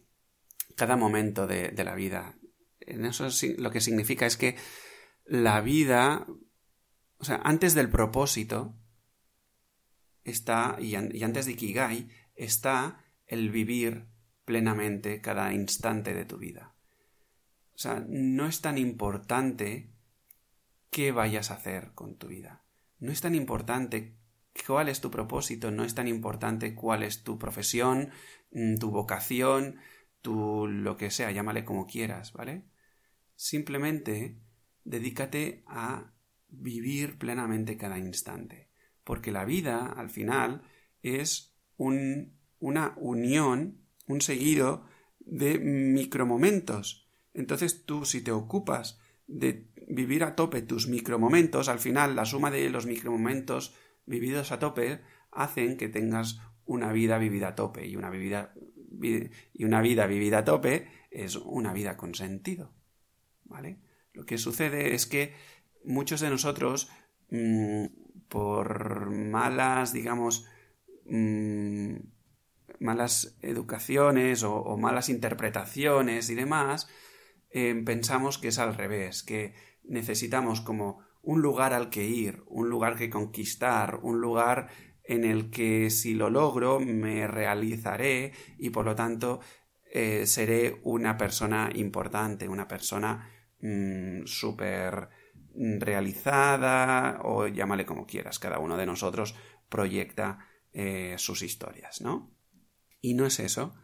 cada 0.76 0.96
momento 0.96 1.46
de, 1.46 1.68
de 1.68 1.84
la 1.84 1.94
vida. 1.94 2.36
En 2.80 3.04
eso 3.06 3.28
lo 3.58 3.70
que 3.70 3.80
significa 3.80 4.26
es 4.26 4.36
que 4.36 4.56
la 5.24 5.60
vida, 5.60 6.26
o 7.18 7.24
sea, 7.24 7.40
antes 7.44 7.74
del 7.74 7.88
propósito 7.88 8.76
está, 10.24 10.76
y, 10.80 10.94
y 10.94 11.22
antes 11.22 11.46
de 11.46 11.52
Ikigai, 11.52 12.08
está 12.34 13.04
el 13.26 13.50
vivir 13.50 14.08
plenamente 14.44 15.20
cada 15.20 15.54
instante 15.54 16.12
de 16.12 16.24
tu 16.24 16.36
vida. 16.36 16.74
O 17.74 17.78
sea, 17.78 18.04
no 18.06 18.46
es 18.46 18.60
tan 18.60 18.76
importante 18.76 19.91
qué 20.92 21.10
vayas 21.10 21.50
a 21.50 21.54
hacer 21.54 21.92
con 21.94 22.16
tu 22.16 22.28
vida. 22.28 22.62
No 23.00 23.10
es 23.10 23.22
tan 23.22 23.34
importante 23.34 24.14
cuál 24.66 24.90
es 24.90 25.00
tu 25.00 25.10
propósito, 25.10 25.70
no 25.70 25.84
es 25.84 25.94
tan 25.94 26.06
importante 26.06 26.74
cuál 26.74 27.02
es 27.02 27.24
tu 27.24 27.38
profesión, 27.38 28.10
mm, 28.52 28.76
tu 28.76 28.90
vocación, 28.90 29.78
tu 30.20 30.68
lo 30.68 30.98
que 30.98 31.10
sea, 31.10 31.32
llámale 31.32 31.64
como 31.64 31.86
quieras, 31.86 32.34
¿vale? 32.34 32.66
Simplemente 33.34 34.38
dedícate 34.84 35.64
a 35.66 36.12
vivir 36.48 37.16
plenamente 37.16 37.78
cada 37.78 37.98
instante, 37.98 38.68
porque 39.02 39.32
la 39.32 39.46
vida, 39.46 39.86
al 39.86 40.10
final, 40.10 40.62
es 41.02 41.56
un, 41.78 42.36
una 42.58 42.92
unión, 42.98 43.78
un 44.06 44.20
seguido 44.20 44.86
de 45.20 45.58
micromomentos. 45.58 47.08
Entonces 47.32 47.86
tú, 47.86 48.04
si 48.04 48.20
te 48.20 48.30
ocupas 48.30 49.00
de 49.26 49.71
vivir 49.94 50.24
a 50.24 50.34
tope 50.34 50.62
tus 50.62 50.88
micromomentos, 50.88 51.68
al 51.68 51.78
final 51.78 52.16
la 52.16 52.24
suma 52.24 52.50
de 52.50 52.70
los 52.70 52.86
micromomentos 52.86 53.74
vividos 54.06 54.50
a 54.50 54.58
tope 54.58 55.00
hacen 55.30 55.76
que 55.76 55.88
tengas 55.88 56.40
una 56.64 56.92
vida 56.92 57.18
vivida 57.18 57.48
a 57.48 57.54
tope 57.54 57.86
y 57.86 57.96
una, 57.96 58.10
vida, 58.10 58.54
y 59.52 59.64
una 59.64 59.80
vida 59.82 60.06
vivida 60.06 60.38
a 60.38 60.44
tope 60.44 60.88
es 61.10 61.36
una 61.36 61.72
vida 61.72 61.96
con 61.96 62.14
sentido. 62.14 62.72
¿Vale? 63.44 63.80
Lo 64.14 64.24
que 64.24 64.38
sucede 64.38 64.94
es 64.94 65.06
que 65.06 65.34
muchos 65.84 66.20
de 66.20 66.30
nosotros, 66.30 66.90
mm, 67.30 67.86
por 68.28 69.10
malas, 69.10 69.92
digamos, 69.92 70.46
mm, 71.04 71.96
malas 72.80 73.36
educaciones 73.42 74.42
o, 74.42 74.76
malas 74.78 75.08
interpretaciones 75.10 76.30
y 76.30 76.34
demás, 76.34 76.88
eh, 77.50 77.74
pensamos 77.84 78.38
que 78.38 78.48
es 78.48 78.58
al 78.58 78.74
revés, 78.74 79.22
que 79.22 79.54
necesitamos 79.84 80.60
como 80.60 81.00
un 81.22 81.40
lugar 81.40 81.72
al 81.72 81.90
que 81.90 82.04
ir, 82.04 82.42
un 82.46 82.68
lugar 82.68 82.96
que 82.96 83.10
conquistar, 83.10 84.00
un 84.02 84.20
lugar 84.20 84.68
en 85.04 85.24
el 85.24 85.50
que 85.50 85.90
si 85.90 86.14
lo 86.14 86.30
logro 86.30 86.80
me 86.80 87.26
realizaré 87.26 88.32
y 88.58 88.70
por 88.70 88.84
lo 88.84 88.94
tanto 88.94 89.40
eh, 89.92 90.26
seré 90.26 90.80
una 90.84 91.16
persona 91.16 91.70
importante, 91.74 92.48
una 92.48 92.66
persona 92.66 93.28
mm, 93.60 94.24
súper 94.24 95.08
realizada 95.54 97.20
o 97.22 97.46
llámale 97.46 97.84
como 97.84 98.06
quieras, 98.06 98.38
cada 98.38 98.58
uno 98.58 98.76
de 98.76 98.86
nosotros 98.86 99.34
proyecta 99.68 100.46
eh, 100.72 101.16
sus 101.18 101.42
historias, 101.42 102.00
¿no? 102.00 102.34
Y 103.00 103.14
no 103.14 103.26
es 103.26 103.38
eso, 103.40 103.74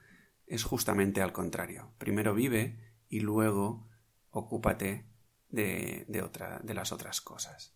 es 0.46 0.64
justamente 0.64 1.20
al 1.20 1.32
contrario. 1.32 1.92
Primero 1.98 2.34
vive 2.34 2.78
y 3.08 3.20
luego 3.20 3.88
ocúpate 4.30 5.07
de, 5.48 6.04
de 6.08 6.74
las 6.74 6.92
otras 6.92 7.20
cosas. 7.20 7.74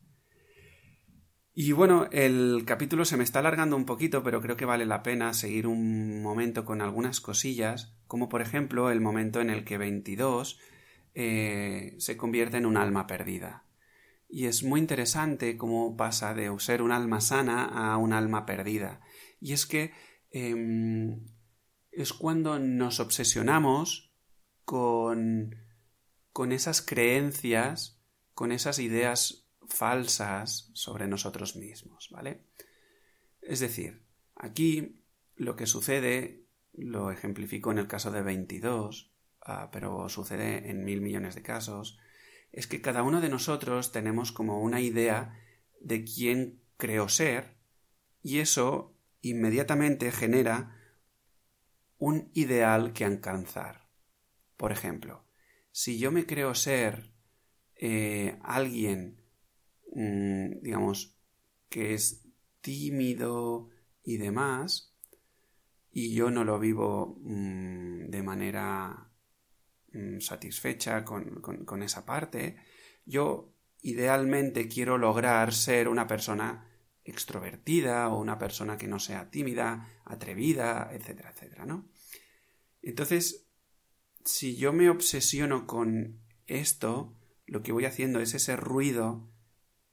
Y 1.54 1.72
bueno, 1.72 2.08
el 2.12 2.64
capítulo 2.64 3.04
se 3.04 3.18
me 3.18 3.24
está 3.24 3.40
alargando 3.40 3.76
un 3.76 3.84
poquito, 3.84 4.22
pero 4.22 4.40
creo 4.40 4.56
que 4.56 4.64
vale 4.64 4.86
la 4.86 5.02
pena 5.02 5.34
seguir 5.34 5.66
un 5.66 6.22
momento 6.22 6.64
con 6.64 6.80
algunas 6.80 7.20
cosillas, 7.20 7.94
como 8.06 8.30
por 8.30 8.40
ejemplo 8.40 8.90
el 8.90 9.02
momento 9.02 9.42
en 9.42 9.50
el 9.50 9.64
que 9.64 9.76
22 9.76 10.58
eh, 11.14 11.94
se 11.98 12.16
convierte 12.16 12.56
en 12.56 12.64
un 12.64 12.78
alma 12.78 13.06
perdida. 13.06 13.66
Y 14.28 14.46
es 14.46 14.62
muy 14.62 14.80
interesante 14.80 15.58
cómo 15.58 15.94
pasa 15.94 16.32
de 16.32 16.50
ser 16.58 16.80
un 16.80 16.90
alma 16.90 17.20
sana 17.20 17.66
a 17.66 17.98
un 17.98 18.14
alma 18.14 18.46
perdida. 18.46 19.02
Y 19.38 19.52
es 19.52 19.66
que 19.66 19.92
em, 20.30 21.26
es 21.90 22.14
cuando 22.14 22.58
nos 22.58 22.98
obsesionamos 22.98 24.14
con 24.64 25.54
con 26.32 26.52
esas 26.52 26.82
creencias, 26.82 28.00
con 28.34 28.52
esas 28.52 28.78
ideas 28.78 29.46
falsas 29.68 30.70
sobre 30.74 31.06
nosotros 31.06 31.56
mismos, 31.56 32.08
¿vale? 32.10 32.44
Es 33.40 33.60
decir, 33.60 34.02
aquí 34.34 35.02
lo 35.36 35.56
que 35.56 35.66
sucede, 35.66 36.46
lo 36.72 37.10
ejemplifico 37.10 37.70
en 37.70 37.78
el 37.78 37.88
caso 37.88 38.10
de 38.10 38.22
22, 38.22 39.12
ah, 39.42 39.70
pero 39.72 40.08
sucede 40.08 40.70
en 40.70 40.84
mil 40.84 41.00
millones 41.00 41.34
de 41.34 41.42
casos, 41.42 41.98
es 42.52 42.66
que 42.66 42.80
cada 42.80 43.02
uno 43.02 43.20
de 43.20 43.28
nosotros 43.28 43.92
tenemos 43.92 44.30
como 44.30 44.60
una 44.60 44.80
idea 44.80 45.38
de 45.80 46.04
quién 46.04 46.62
creo 46.76 47.08
ser 47.08 47.56
y 48.22 48.38
eso 48.38 48.94
inmediatamente 49.20 50.12
genera 50.12 50.76
un 51.98 52.30
ideal 52.34 52.92
que 52.92 53.04
alcanzar. 53.04 53.88
Por 54.56 54.72
ejemplo, 54.72 55.24
si 55.72 55.98
yo 55.98 56.12
me 56.12 56.26
creo 56.26 56.54
ser 56.54 57.10
eh, 57.74 58.38
alguien, 58.42 59.20
mm, 59.92 60.60
digamos, 60.62 61.18
que 61.68 61.94
es 61.94 62.28
tímido 62.60 63.70
y 64.04 64.18
demás, 64.18 64.94
y 65.90 66.14
yo 66.14 66.30
no 66.30 66.44
lo 66.44 66.58
vivo 66.58 67.18
mm, 67.22 68.10
de 68.10 68.22
manera 68.22 69.10
mm, 69.92 70.20
satisfecha 70.20 71.04
con, 71.04 71.40
con 71.40 71.82
esa 71.82 72.04
parte, 72.04 72.56
yo 73.04 73.52
idealmente 73.80 74.68
quiero 74.68 74.96
lograr 74.96 75.52
ser 75.52 75.88
una 75.88 76.06
persona 76.06 76.68
extrovertida 77.04 78.08
o 78.08 78.20
una 78.20 78.38
persona 78.38 78.76
que 78.76 78.86
no 78.86 78.98
sea 78.98 79.30
tímida, 79.30 79.88
atrevida, 80.04 80.90
etcétera, 80.92 81.30
etcétera, 81.30 81.66
¿no? 81.66 81.88
Entonces, 82.80 83.48
si 84.24 84.56
yo 84.56 84.72
me 84.72 84.88
obsesiono 84.90 85.66
con 85.66 86.20
esto, 86.46 87.16
lo 87.46 87.62
que 87.62 87.72
voy 87.72 87.84
haciendo 87.84 88.20
es 88.20 88.34
ese 88.34 88.56
ruido, 88.56 89.30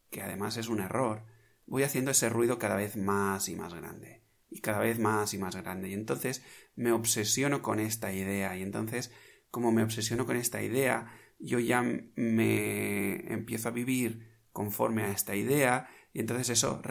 que 0.09 0.21
además 0.21 0.57
es 0.57 0.67
un 0.67 0.79
error, 0.79 1.25
voy 1.65 1.83
haciendo 1.83 2.11
ese 2.11 2.29
ruido 2.29 2.59
cada 2.59 2.75
vez 2.75 2.95
más 2.97 3.49
y 3.49 3.55
más 3.55 3.73
grande, 3.73 4.23
y 4.49 4.61
cada 4.61 4.79
vez 4.79 4.99
más 4.99 5.33
y 5.33 5.37
más 5.37 5.55
grande, 5.55 5.89
y 5.89 5.93
entonces 5.93 6.43
me 6.75 6.91
obsesiono 6.91 7.61
con 7.61 7.79
esta 7.79 8.11
idea, 8.11 8.57
y 8.57 8.63
entonces, 8.63 9.11
como 9.51 9.71
me 9.71 9.83
obsesiono 9.83 10.25
con 10.25 10.37
esta 10.37 10.61
idea, 10.61 11.11
yo 11.39 11.59
ya 11.59 11.81
me 11.81 13.33
empiezo 13.33 13.69
a 13.69 13.71
vivir 13.71 14.27
conforme 14.51 15.03
a 15.03 15.11
esta 15.11 15.35
idea, 15.35 15.89
y 16.11 16.19
entonces 16.19 16.49
eso 16.49 16.81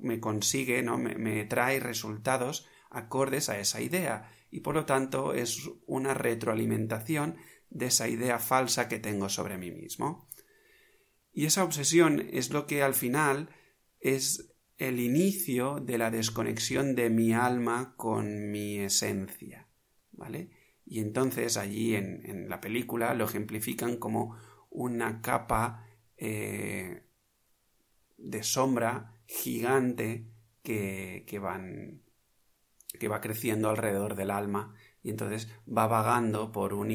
me 0.00 0.20
consigue, 0.20 0.82
¿no? 0.82 0.96
me 0.98 1.44
trae 1.44 1.78
resultados 1.78 2.66
acordes 2.94 3.48
a 3.48 3.58
esa 3.58 3.80
idea 3.80 4.30
y 4.54 4.60
por 4.60 4.76
lo 4.76 4.86
tanto 4.86 5.34
es 5.34 5.68
una 5.84 6.14
retroalimentación 6.14 7.38
de 7.70 7.86
esa 7.86 8.08
idea 8.08 8.38
falsa 8.38 8.88
que 8.88 9.00
tengo 9.00 9.28
sobre 9.28 9.58
mí 9.58 9.72
mismo. 9.72 10.28
Y 11.32 11.46
esa 11.46 11.64
obsesión 11.64 12.28
es 12.30 12.50
lo 12.50 12.64
que 12.64 12.84
al 12.84 12.94
final 12.94 13.48
es 13.98 14.54
el 14.78 15.00
inicio 15.00 15.80
de 15.80 15.98
la 15.98 16.12
desconexión 16.12 16.94
de 16.94 17.10
mi 17.10 17.32
alma 17.32 17.94
con 17.96 18.52
mi 18.52 18.78
esencia. 18.78 19.66
¿Vale? 20.12 20.50
Y 20.86 21.00
entonces 21.00 21.56
allí 21.56 21.96
en, 21.96 22.48
la 22.48 22.60
película 22.60 23.12
lo 23.14 23.24
ejemplifican 23.24 23.96
como 23.96 24.38
una 24.70 25.20
capa 25.20 25.84
eh, 26.16 27.02
de 28.18 28.42
sombra 28.44 29.20
gigante 29.26 30.28
que, 30.62 31.24
que 31.26 31.40
van 31.40 32.03
que 33.04 33.08
va 33.08 33.20
creciendo 33.20 33.68
alrededor 33.68 34.14
del 34.14 34.30
alma 34.30 34.72
y 35.02 35.10
entonces 35.10 35.52
va 35.68 35.86
vagando 35.86 36.50
por 36.52 36.72
un, 36.72 36.88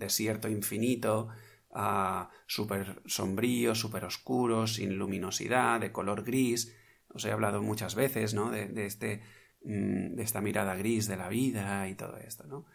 desierto 0.00 0.48
infinito, 0.48 1.28
uh, 1.70 2.26
súper 2.46 3.00
sombrío, 3.06 3.76
súper 3.76 4.04
oscuro, 4.04 4.66
sin 4.66 4.98
luminosidad, 4.98 5.78
de 5.78 5.92
color 5.92 6.24
gris. 6.24 6.74
Os 7.10 7.24
he 7.24 7.30
hablado 7.30 7.62
muchas 7.62 7.94
veces, 7.94 8.34
¿no? 8.34 8.50
De, 8.50 8.86
este, 8.86 9.22
mm, 9.62 10.16
de 10.16 10.22
esta 10.24 10.40
mirada 10.40 10.74
gris 10.74 11.06
de 11.06 11.16
la 11.16 11.28
vida 11.28 11.88
y 11.88 11.94
todo 11.94 12.16
esto, 12.16 12.44
¿no? 12.48 12.66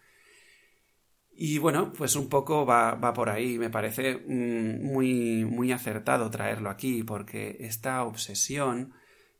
Y 1.34 1.58
bueno, 1.58 1.92
pues 1.92 2.16
un 2.16 2.30
poco 2.30 2.66
va, 2.66 2.96
va 2.96 3.12
por 3.12 3.30
ahí. 3.30 3.58
Me 3.58 3.70
parece 3.70 4.16
mm, 4.16 4.82
muy, 4.82 5.44
muy 5.44 5.74
acertado 5.74 6.32
traerlo 6.32 6.70
aquí 6.70 7.04
porque 7.04 7.58
esta 7.60 8.06
obsesión 8.06 8.94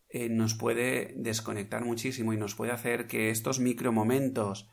eh, 0.10 0.30
nos 0.30 0.54
puede 0.54 1.14
desconectar 1.18 1.84
muchísimo 1.84 2.34
y 2.34 2.38
nos 2.38 2.56
puede 2.56 2.72
hacer 2.72 3.08
que 3.08 3.30
estos 3.30 3.60
micromomentos 3.60 4.70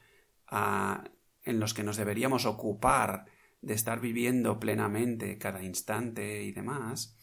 ah, 0.47 1.05
en 1.43 1.61
los 1.61 1.75
que 1.75 1.83
nos 1.83 1.97
deberíamos 1.97 2.47
ocupar 2.47 3.27
de 3.61 3.75
estar 3.75 4.01
viviendo 4.01 4.61
plenamente 4.61 5.39
cada 5.39 5.63
instante 5.63 6.45
y 6.45 6.53
demás, 6.53 7.19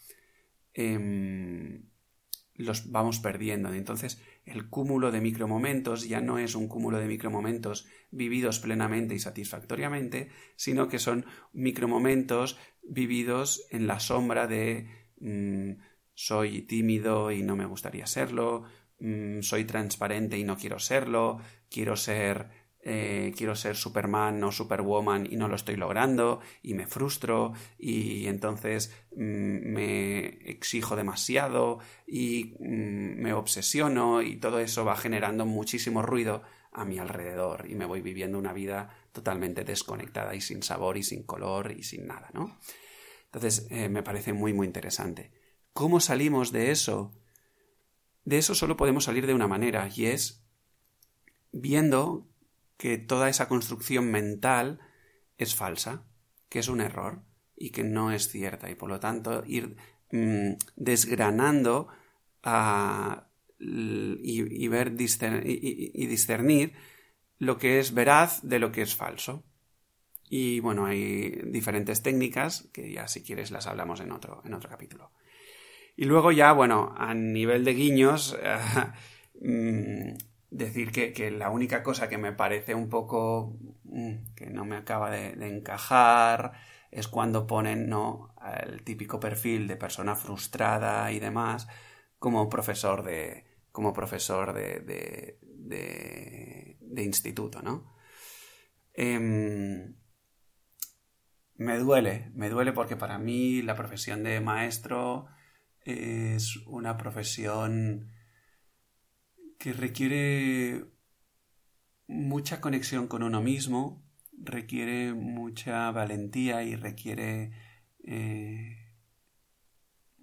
em, 0.74 1.84
los 2.56 2.92
vamos 2.92 3.20
perdiendo. 3.20 3.74
Entonces, 3.74 4.22
el 4.46 4.70
cúmulo 4.70 5.12
de 5.12 5.22
micromomentos 5.22 6.08
ya 6.08 6.22
no 6.22 6.38
es 6.38 6.56
un 6.56 6.68
cúmulo 6.68 7.00
de 7.00 7.08
micromomentos 7.08 7.88
vividos 8.12 8.60
plenamente 8.60 9.16
y 9.16 9.20
satisfactoriamente, 9.20 10.30
sino 10.56 10.88
que 10.88 11.00
son 11.00 11.26
micromomentos 11.54 12.60
vividos 12.84 13.66
en 13.70 13.88
la 13.88 14.00
sombra 14.00 14.48
de 14.48 14.88
mm, 15.20 15.72
soy 16.14 16.62
tímido 16.64 17.32
y 17.32 17.44
no 17.44 17.56
me 17.56 17.66
gustaría 17.66 18.08
serlo, 18.08 18.64
mm, 19.00 19.42
soy 19.42 19.66
transparente 19.66 20.38
y 20.38 20.44
no 20.44 20.58
quiero 20.58 20.80
serlo, 20.80 21.40
quiero 21.70 21.96
ser 21.96 22.62
eh, 22.84 23.32
quiero 23.38 23.56
ser 23.56 23.76
Superman 23.76 24.44
o 24.44 24.52
Superwoman 24.52 25.28
y 25.30 25.36
no 25.36 25.48
lo 25.48 25.56
estoy 25.56 25.76
logrando 25.76 26.40
y 26.64 26.74
me 26.74 26.88
frustro 26.88 27.54
y 27.78 28.26
entonces 28.26 28.92
mm, 29.16 29.72
me 29.72 30.26
exijo 30.50 30.96
demasiado 30.96 31.78
y 32.08 32.56
mm, 32.60 33.22
me 33.22 33.34
obsesiono 33.34 34.24
y 34.24 34.38
todo 34.38 34.60
eso 34.60 34.84
va 34.84 34.98
generando 34.98 35.46
muchísimo 35.46 36.02
ruido 36.02 36.42
a 36.72 36.84
mi 36.84 36.98
alrededor 36.98 37.70
y 37.70 37.76
me 37.76 37.86
voy 37.86 38.02
viviendo 38.02 38.40
una 38.40 38.54
vida 38.54 38.90
totalmente 39.12 39.64
desconectada 39.64 40.34
y 40.34 40.42
sin 40.42 40.64
sabor 40.64 40.98
y 40.98 41.04
sin 41.04 41.22
color 41.22 41.72
y 41.72 41.84
sin 41.84 42.08
nada, 42.08 42.32
¿no? 42.34 42.58
Entonces 43.26 43.68
eh, 43.70 43.90
me 43.90 44.02
parece 44.02 44.34
muy 44.34 44.54
muy 44.54 44.66
interesante. 44.66 45.32
¿Cómo 45.74 46.00
salimos 46.00 46.52
de 46.52 46.72
eso? 46.72 47.12
De 48.26 48.38
eso 48.38 48.56
solo 48.56 48.78
podemos 48.78 49.06
salir 49.06 49.26
de 49.26 49.34
una 49.34 49.48
manera 49.48 49.90
y 49.94 50.06
es 50.06 50.44
viendo 51.52 52.28
que 52.78 52.98
toda 52.98 53.30
esa 53.30 53.48
construcción 53.48 54.12
mental 54.12 54.80
es 55.38 55.56
falsa, 55.56 56.04
que 56.50 56.60
es 56.60 56.68
un 56.68 56.82
error 56.82 57.24
y 57.56 57.70
que 57.70 57.84
no 57.84 58.12
es 58.12 58.28
cierta 58.28 58.70
y 58.70 58.76
por 58.76 58.90
lo 58.90 59.00
tanto 59.00 59.44
ir 59.46 59.76
mm, 60.12 60.54
desgranando 60.76 61.88
y, 63.60 64.68
ver 64.68 64.96
y, 64.98 66.08
discernir 66.08 66.74
lo 67.38 67.58
que 67.58 67.80
es 67.80 67.94
veraz 67.94 68.42
de 68.42 68.60
lo 68.60 68.72
que 68.72 68.82
es 68.82 68.96
falso. 68.96 69.44
Y 70.30 70.60
bueno, 70.60 70.86
hay 70.86 71.42
diferentes 71.46 72.02
técnicas 72.02 72.70
que 72.74 72.92
ya 72.92 73.08
si 73.08 73.22
quieres 73.22 73.52
las 73.52 73.68
hablamos 73.68 74.00
en 74.00 74.12
otro, 74.12 74.42
en 74.46 74.54
otro 74.54 74.70
capítulo. 74.70 75.12
Y 76.02 76.06
luego 76.06 76.32
ya, 76.32 76.52
bueno, 76.52 76.96
a 76.98 77.14
nivel 77.14 77.64
de 77.64 77.76
guiños, 77.76 78.36
mm, 79.40 80.14
decir 80.50 80.92
que, 80.92 81.30
la 81.30 81.52
única 81.52 81.84
cosa 81.84 82.10
que 82.10 82.18
me 82.18 82.34
parece 82.34 82.74
un 82.74 82.90
poco 82.90 83.60
mm, 83.84 84.34
que 84.36 84.48
no 84.48 84.66
me 84.66 84.78
acaba 84.78 85.12
de, 85.12 85.34
encajar 85.48 86.54
es 86.90 87.08
cuando 87.08 87.46
ponen 87.46 87.88
no 87.88 88.34
el 88.64 88.82
típico 88.82 89.20
perfil 89.20 89.68
de 89.68 89.76
persona 89.76 90.16
frustrada 90.16 91.12
y 91.12 91.20
demás 91.20 91.68
como 92.18 92.50
profesor 92.50 93.04
de 93.04 93.46
como 93.72 93.94
profesor 93.94 94.54
de, 94.54 94.80
de, 95.52 97.04
instituto 97.04 97.62
no 97.62 97.94
em, 98.94 99.96
me 101.58 101.78
duele 101.78 102.32
me 102.34 102.50
duele 102.50 102.74
porque 102.74 102.98
para 102.98 103.20
mí 103.20 103.62
la 103.62 103.76
profesión 103.76 104.24
de 104.24 104.42
maestro 104.42 105.28
es 105.86 106.58
una 106.68 106.98
profesión 106.98 108.12
que 109.58 109.74
requiere 109.74 110.86
mucha 112.08 112.62
conexión 112.62 113.08
con 113.08 113.24
uno 113.24 113.42
mismo, 113.42 114.04
requiere 114.34 115.14
mucha 115.14 115.92
valentía 115.92 116.64
y 116.64 116.76
requiere 116.76 117.52
eh, 118.04 118.96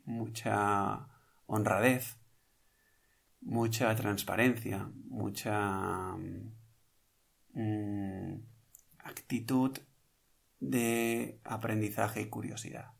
mucha 0.04 1.08
honradez, 1.46 2.18
mucha 3.40 3.94
transparencia, 3.94 4.90
mucha 5.06 6.16
mm, 7.54 8.34
actitud 8.98 9.78
de 10.60 11.40
aprendizaje 11.44 12.22
y 12.22 12.28
curiosidad. 12.28 12.97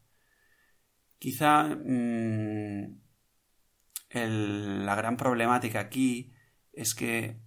Quizá 1.19 1.65
mm, 1.65 3.01
la 4.15 4.95
gran 4.95 5.17
problemática 5.17 5.81
aquí 5.81 6.33
es 6.73 6.95
que 6.95 7.41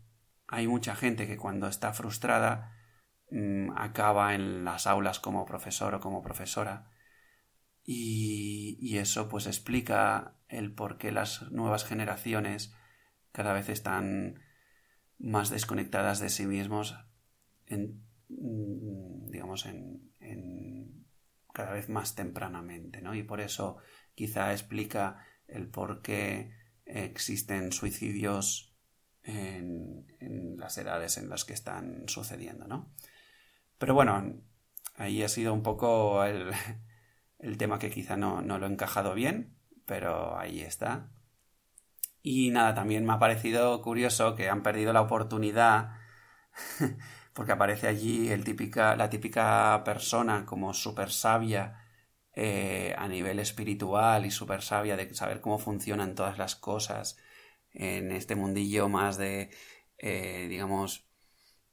hay 0.47 0.67
mucha 0.67 0.95
gente 0.95 1.27
que 1.27 1.37
cuando 1.37 1.67
está 1.67 1.93
frustrada 1.93 2.75
mm, 3.29 3.71
acaba 3.77 4.35
en 4.35 4.65
las 4.65 4.87
aulas 4.87 5.19
como 5.19 5.45
profesor 5.45 5.95
o 5.95 5.99
como 6.01 6.21
profesora. 6.21 6.91
Y, 7.83 8.97
eso 8.97 9.29
pues 9.29 9.47
explica 9.47 10.35
el 10.47 10.73
por 10.73 10.97
qué 10.97 11.11
las 11.11 11.49
nuevas 11.51 11.85
generaciones 11.85 12.75
cada 13.31 13.53
vez 13.53 13.69
están 13.69 14.39
más 15.17 15.49
desconectadas 15.49 16.19
de 16.19 16.29
sí 16.29 16.45
mismos 16.45 16.95
en, 17.65 18.03
mm, 18.29 19.31
digamos 19.31 19.65
en 19.65 20.10
cada 21.53 21.71
vez 21.71 21.89
más 21.89 22.15
tempranamente 22.15 23.01
¿no? 23.01 23.13
y 23.15 23.23
por 23.23 23.41
eso 23.41 23.77
quizá 24.15 24.51
explica 24.51 25.25
el 25.47 25.67
por 25.67 26.01
qué 26.01 26.51
existen 26.85 27.71
suicidios 27.71 28.71
en, 29.23 30.57
las 30.57 30.77
edades 30.77 31.17
en 31.17 31.29
las 31.29 31.45
que 31.45 31.53
están 31.53 32.07
sucediendo, 32.07 32.67
¿no? 32.67 32.93
Pero 33.77 33.93
bueno, 33.93 34.41
ahí 34.95 35.23
ha 35.23 35.29
sido 35.29 35.53
un 35.53 35.63
poco 35.63 36.23
el, 36.25 37.57
tema 37.57 37.79
que 37.79 37.89
quizá 37.89 38.17
no, 38.17 38.41
no, 38.41 38.59
lo 38.59 38.67
he 38.67 38.71
encajado 38.71 39.13
bien, 39.13 39.57
pero 39.85 40.37
ahí 40.37 40.61
está. 40.61 41.09
Y 42.21 42.51
nada, 42.51 42.75
también 42.75 43.05
me 43.05 43.13
ha 43.13 43.19
parecido 43.19 43.81
curioso 43.81 44.35
que 44.35 44.49
han 44.49 44.61
perdido 44.61 44.93
la 44.93 45.01
oportunidad 45.01 45.95
porque 47.33 47.51
aparece 47.53 47.87
allí 47.87 48.29
el 48.29 48.43
típica, 48.43 48.95
la 48.95 49.09
típica 49.09 49.81
persona 49.85 50.45
como 50.45 50.73
súper 50.73 51.11
sabia 51.11 51.77
eh, 52.35 52.93
a 52.97 53.07
nivel 53.07 53.39
espiritual 53.39 54.25
y 54.25 54.31
súper 54.31 54.61
sabia 54.61 54.97
de 54.97 55.13
saber 55.15 55.41
cómo 55.41 55.59
funcionan 55.59 56.15
todas 56.15 56.37
las 56.37 56.55
cosas 56.55 57.17
en 57.73 58.11
este 58.11 58.35
mundillo 58.35 58.89
más 58.89 59.17
de, 59.17 59.49
eh, 59.97 60.47
digamos, 60.49 61.05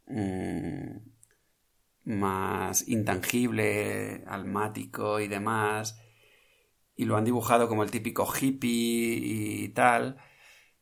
mm, 0.06 0.98
más 2.04 2.88
intangible, 2.88 4.24
almático 4.26 5.20
y 5.20 5.28
demás, 5.28 5.98
y 6.96 7.04
lo 7.04 7.16
han 7.16 7.24
dibujado 7.24 7.68
como 7.68 7.82
el 7.82 7.90
típico 7.90 8.26
hippie 8.26 9.20
y 9.22 9.68
tal, 9.70 10.16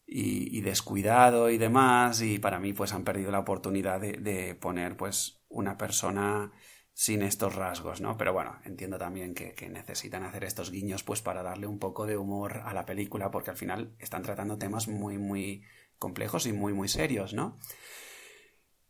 y, 0.07 0.61
descuidado 0.61 1.51
y 1.51 1.59
demás, 1.59 2.23
y 2.23 2.39
para 2.39 2.61
mí 2.61 2.73
pues 2.73 2.93
han 2.93 3.05
perdido 3.05 3.33
la 3.33 3.41
oportunidad 3.41 4.01
de, 4.01 4.55
poner 4.55 4.97
pues 4.97 5.43
una 5.49 5.77
persona 5.77 6.53
sin 6.93 7.23
estos 7.23 7.55
rasgos, 7.57 8.01
¿no? 8.01 8.17
Pero 8.17 8.33
bueno, 8.33 8.59
entiendo 8.65 8.99
también 8.99 9.35
que, 9.35 9.55
necesitan 9.69 10.23
hacer 10.23 10.45
estos 10.45 10.71
guiños 10.71 11.03
pues 11.03 11.23
para 11.23 11.43
darle 11.43 11.67
un 11.67 11.79
poco 11.79 12.07
de 12.07 12.17
humor 12.17 12.63
a 12.65 12.73
la 12.73 12.87
película 12.87 13.31
porque 13.31 13.51
al 13.51 13.57
final 13.57 13.95
están 13.99 14.23
tratando 14.23 14.59
temas 14.59 14.89
muy 14.89 15.19
muy 15.19 15.63
complejos 15.99 16.47
y 16.47 16.53
muy 16.53 16.73
muy 16.73 16.89
serios, 16.89 17.35
¿no? 17.35 17.59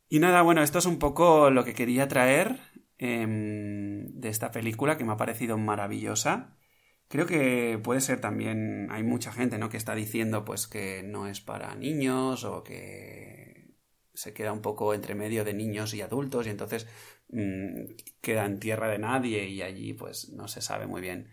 Y 0.09 0.21
nada, 0.21 0.43
bueno, 0.43 0.63
esto 0.63 0.79
es 0.79 0.87
un 0.87 0.99
poco 0.99 1.51
lo 1.51 1.65
que 1.65 1.75
quería 1.75 2.07
traer 2.07 2.61
em, 2.99 4.07
de 4.13 4.29
esta 4.29 4.51
película 4.53 4.97
que 4.97 5.05
me 5.05 5.13
ha 5.13 5.17
parecido 5.17 5.59
maravillosa. 5.59 6.57
Creo 7.09 7.27
que 7.27 7.79
puede 7.83 8.01
ser 8.01 8.21
también, 8.21 8.89
hay 8.91 9.03
mucha 9.03 9.33
gente, 9.33 9.59
¿no? 9.59 9.69
Que 9.69 9.77
está 9.77 9.95
diciendo 9.95 10.45
pues 10.45 10.67
que 10.67 11.03
no 11.05 11.29
es 11.29 11.41
para 11.41 11.75
niños 11.75 12.45
o 12.45 12.65
que 12.65 13.75
se 14.13 14.33
queda 14.33 14.53
un 14.53 14.63
poco 14.63 14.95
entre 14.95 15.15
medio 15.15 15.45
de 15.45 15.55
niños 15.55 15.95
y 15.95 16.01
adultos 16.01 16.47
y 16.47 16.51
entonces 16.51 16.87
Mm, 17.29 17.97
queda 18.21 18.45
en 18.47 18.61
tierra 18.61 18.89
de 18.89 18.99
nadie 18.99 19.49
y 19.49 19.63
allí 19.63 19.93
pues 19.95 20.31
no 20.31 20.47
se 20.49 20.61
sabe 20.63 20.87
muy 20.87 21.01
bien 21.01 21.31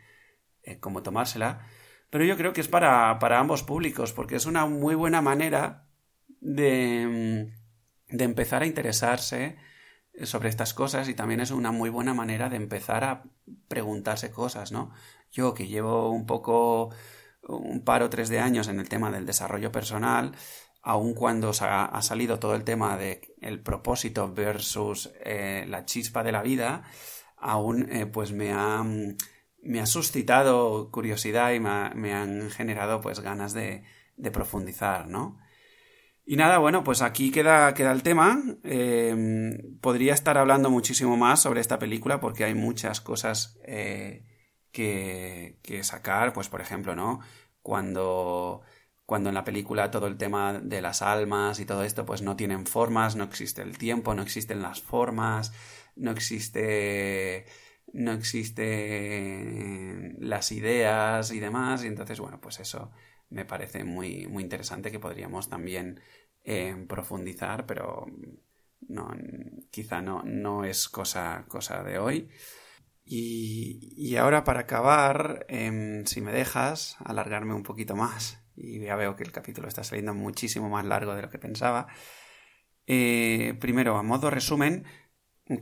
eh, 0.64 0.80
cómo 0.80 1.04
tomársela. 1.04 1.68
Pero 2.10 2.26
yo 2.26 2.38
creo 2.38 2.54
que 2.54 2.62
es 2.62 2.68
para, 2.68 3.18
para, 3.20 3.40
ambos 3.40 3.64
públicos, 3.64 4.14
porque 4.14 4.36
es 4.36 4.46
una 4.46 4.66
muy 4.66 4.96
buena 4.96 5.22
manera 5.22 5.88
de, 6.42 7.52
mm, 8.10 8.16
de 8.18 8.24
empezar 8.24 8.64
a 8.64 8.68
interesarse 8.68 9.58
sobre 10.24 10.50
estas 10.50 10.74
cosas 10.74 11.10
y 11.10 11.16
también 11.16 11.40
es 11.40 11.52
una 11.52 11.72
muy 11.72 11.90
buena 11.90 12.14
manera 12.14 12.50
de 12.50 12.58
empezar 12.58 13.04
a 13.04 13.24
preguntarse 13.68 14.32
cosas, 14.32 14.72
¿no? 14.72 14.92
Yo 15.32 15.54
que 15.54 15.68
llevo 15.68 16.12
un 16.12 16.26
poco 16.26 16.92
un 17.48 17.84
par 17.84 18.04
o 18.04 18.10
tres 18.10 18.30
de 18.30 18.40
años 18.40 18.68
en 18.68 18.80
el 18.80 18.90
tema 18.90 19.12
del 19.12 19.26
desarrollo 19.26 19.72
personal, 19.72 20.36
aun 20.82 21.14
cuando 21.14 21.52
ha, 21.62 22.02
salido 22.02 22.40
todo 22.40 22.56
el 22.56 22.64
tema 22.64 22.98
de 22.98 23.36
el 23.42 23.62
propósito 23.62 24.32
versus 24.34 25.12
eh, 25.24 25.66
la 25.68 25.86
chispa 25.86 26.24
de 26.24 26.32
la 26.32 26.44
vida, 26.44 26.84
aún 27.38 27.90
eh, 27.92 28.06
pues 28.06 28.32
me 28.34 28.52
ha, 28.54 28.84
me 29.62 29.80
ha 29.80 29.86
suscitado 29.86 30.92
curiosidad 30.92 31.54
y 31.54 31.60
me, 31.60 32.14
han 32.14 32.50
generado 32.52 33.02
pues 33.02 33.22
ganas 33.22 33.54
de, 33.54 33.84
de, 34.18 34.32
profundizar, 34.32 35.08
¿no? 35.08 35.40
Y 36.26 36.38
nada, 36.38 36.58
bueno, 36.58 36.84
pues 36.84 37.02
aquí 37.02 37.32
queda, 37.32 37.74
queda 37.74 37.92
el 37.92 38.04
tema. 38.04 38.42
Em, 38.64 39.78
podría 39.82 40.14
estar 40.14 40.38
hablando 40.38 40.70
muchísimo 40.70 41.18
más 41.18 41.42
sobre 41.42 41.60
esta 41.62 41.80
película 41.80 42.20
porque 42.20 42.46
hay 42.46 42.56
muchas 42.56 43.02
cosas 43.02 43.60
eh, 43.66 44.24
que, 44.72 45.60
que 45.64 45.84
sacar, 45.84 46.32
pues 46.34 46.48
por 46.50 46.62
ejemplo, 46.62 46.96
¿no? 46.96 47.20
Cuando 47.62 48.62
cuando 49.06 49.28
en 49.30 49.36
la 49.36 49.44
película 49.44 49.92
todo 49.92 50.08
el 50.08 50.18
tema 50.18 50.54
de 50.54 50.82
las 50.82 51.02
almas 51.02 51.60
y 51.60 51.66
todo 51.66 51.84
esto 51.84 52.06
pues 52.06 52.22
no 52.22 52.38
tienen 52.38 52.66
formas, 52.66 53.16
no 53.18 53.26
existe 53.26 53.62
el 53.62 53.78
tiempo, 53.78 54.16
no 54.16 54.22
existen 54.22 54.62
las 54.62 54.82
formas, 54.82 55.52
no 55.96 56.12
existe 56.12 57.46
no 57.92 58.12
existe 58.14 60.16
las 60.20 60.52
ideas 60.52 61.32
y 61.32 61.40
demás 61.40 61.84
y 61.84 61.88
entonces 61.88 62.20
bueno 62.20 62.40
pues 62.42 62.60
eso 62.60 62.92
me 63.34 63.46
parece 63.46 63.84
muy 63.84 64.28
muy 64.28 64.44
interesante 64.44 64.92
que 64.92 65.00
podríamos 65.00 65.50
también 65.50 66.00
eh, 66.44 66.86
profundizar 66.88 67.66
pero 67.66 68.06
no 68.88 69.12
quizá 69.72 70.02
no 70.02 70.24
no 70.24 70.66
es 70.66 70.90
cosa 70.90 71.46
cosa 71.48 71.84
de 71.84 71.98
hoy 72.00 72.30
y, 73.06 73.94
y 73.98 74.16
ahora 74.16 74.44
para 74.44 74.62
acabar 74.62 75.46
em, 75.50 76.06
si 76.06 76.22
me 76.22 76.32
dejas 76.32 76.98
alargarme 77.04 77.54
un 77.54 77.64
poquito 77.64 77.96
más 77.96 78.40
y 78.56 78.80
ya 78.80 78.96
veo 78.96 79.16
que 79.16 79.24
el 79.24 79.32
capítulo 79.32 79.68
está 79.68 79.84
saliendo 79.84 80.14
muchísimo 80.14 80.70
más 80.70 80.86
largo 80.86 81.16
de 81.16 81.24
lo 81.24 81.30
que 81.30 81.40
pensaba 81.40 81.88
eh, 82.88 83.56
primero 83.60 83.98
a 83.98 84.04
modo 84.04 84.30
resumen 84.30 84.86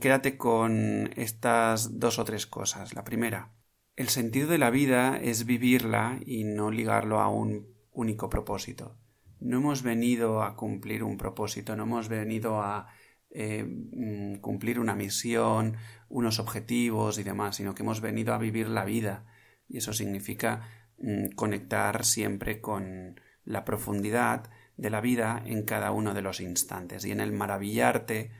quédate 0.00 0.36
con 0.36 1.10
estas 1.16 1.98
dos 1.98 2.18
o 2.18 2.24
tres 2.24 2.46
cosas. 2.46 2.94
La 2.94 3.04
primera, 3.04 3.52
el 3.96 4.08
sentido 4.08 4.48
de 4.48 4.58
la 4.58 4.70
vida 4.70 5.18
es 5.18 5.44
vivirla 5.44 6.18
y 6.24 6.44
no 6.44 6.70
ligarlo 6.70 7.20
a 7.20 7.28
un 7.28 7.74
único 7.92 8.30
propósito. 8.30 8.98
No 9.40 9.58
hemos 9.58 9.82
venido 9.82 10.42
a 10.42 10.56
cumplir 10.56 11.02
un 11.02 11.18
propósito, 11.18 11.76
no 11.76 11.82
hemos 11.82 12.08
venido 12.08 12.62
a 12.62 12.88
eh, 13.30 13.64
mm, 13.64 14.36
cumplir 14.36 14.78
una 14.78 14.94
misión, 14.94 15.76
unos 16.08 16.38
objetivos 16.38 17.18
y 17.18 17.22
demás, 17.22 17.56
sino 17.56 17.74
que 17.74 17.82
hemos 17.82 18.00
venido 18.00 18.34
a 18.34 18.38
vivir 18.38 18.68
la 18.68 18.84
vida. 18.84 19.26
Y 19.68 19.78
eso 19.78 19.92
significa 19.92 20.68
mm, 20.98 21.30
conectar 21.34 22.04
siempre 22.04 22.60
con 22.60 23.20
la 23.44 23.64
profundidad 23.64 24.50
de 24.76 24.90
la 24.90 25.00
vida 25.00 25.42
en 25.44 25.64
cada 25.64 25.90
uno 25.90 26.14
de 26.14 26.22
los 26.22 26.40
instantes 26.40 27.04
y 27.04 27.10
en 27.10 27.20
el 27.20 27.32
maravillarte 27.32 28.30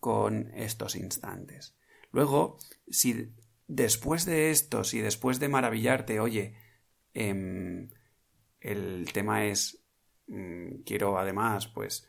con 0.00 0.50
estos 0.54 0.96
instantes. 0.96 1.76
Luego, 2.10 2.58
si 2.88 3.34
después 3.68 4.24
de 4.26 4.50
esto, 4.50 4.82
si 4.82 5.00
después 5.00 5.38
de 5.38 5.48
maravillarte, 5.48 6.18
oye, 6.18 6.56
em, 7.14 7.90
el 8.60 9.12
tema 9.12 9.44
es, 9.44 9.84
mm, 10.26 10.82
quiero 10.84 11.18
además, 11.18 11.68
pues, 11.68 12.08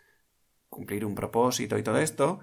cumplir 0.69 1.05
un 1.05 1.15
propósito 1.15 1.77
y 1.77 1.83
todo 1.83 1.99
esto, 1.99 2.39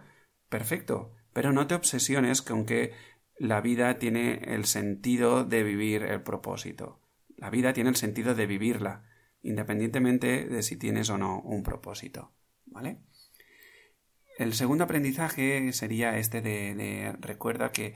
perfecto, 0.49 1.13
pero 1.33 1.53
no 1.53 1.67
te 1.67 1.75
obsesiones 1.75 2.43
con 2.43 2.67
que 2.67 2.93
la 3.39 3.61
vida 3.61 3.99
tiene 3.99 4.41
el 4.55 4.65
sentido 4.65 5.45
de 5.45 5.63
vivir 5.63 6.03
el 6.03 6.23
propósito. 6.23 7.01
La 7.37 7.51
vida 7.51 7.73
tiene 7.73 7.91
el 7.91 7.97
sentido 7.97 8.35
de 8.35 8.47
vivirla, 8.47 9.05
independientemente 9.43 10.47
de 10.47 10.63
si 10.63 10.77
tienes 10.77 11.11
o 11.11 11.19
no 11.19 11.41
un 11.41 11.63
propósito. 11.63 12.33
¿Vale? 12.67 12.99
El 14.39 14.55
segundo 14.55 14.85
aprendizaje 14.85 15.73
sería 15.73 16.19
este 16.19 16.41
de, 16.41 17.15
recuerda 17.21 17.73
que 17.73 17.95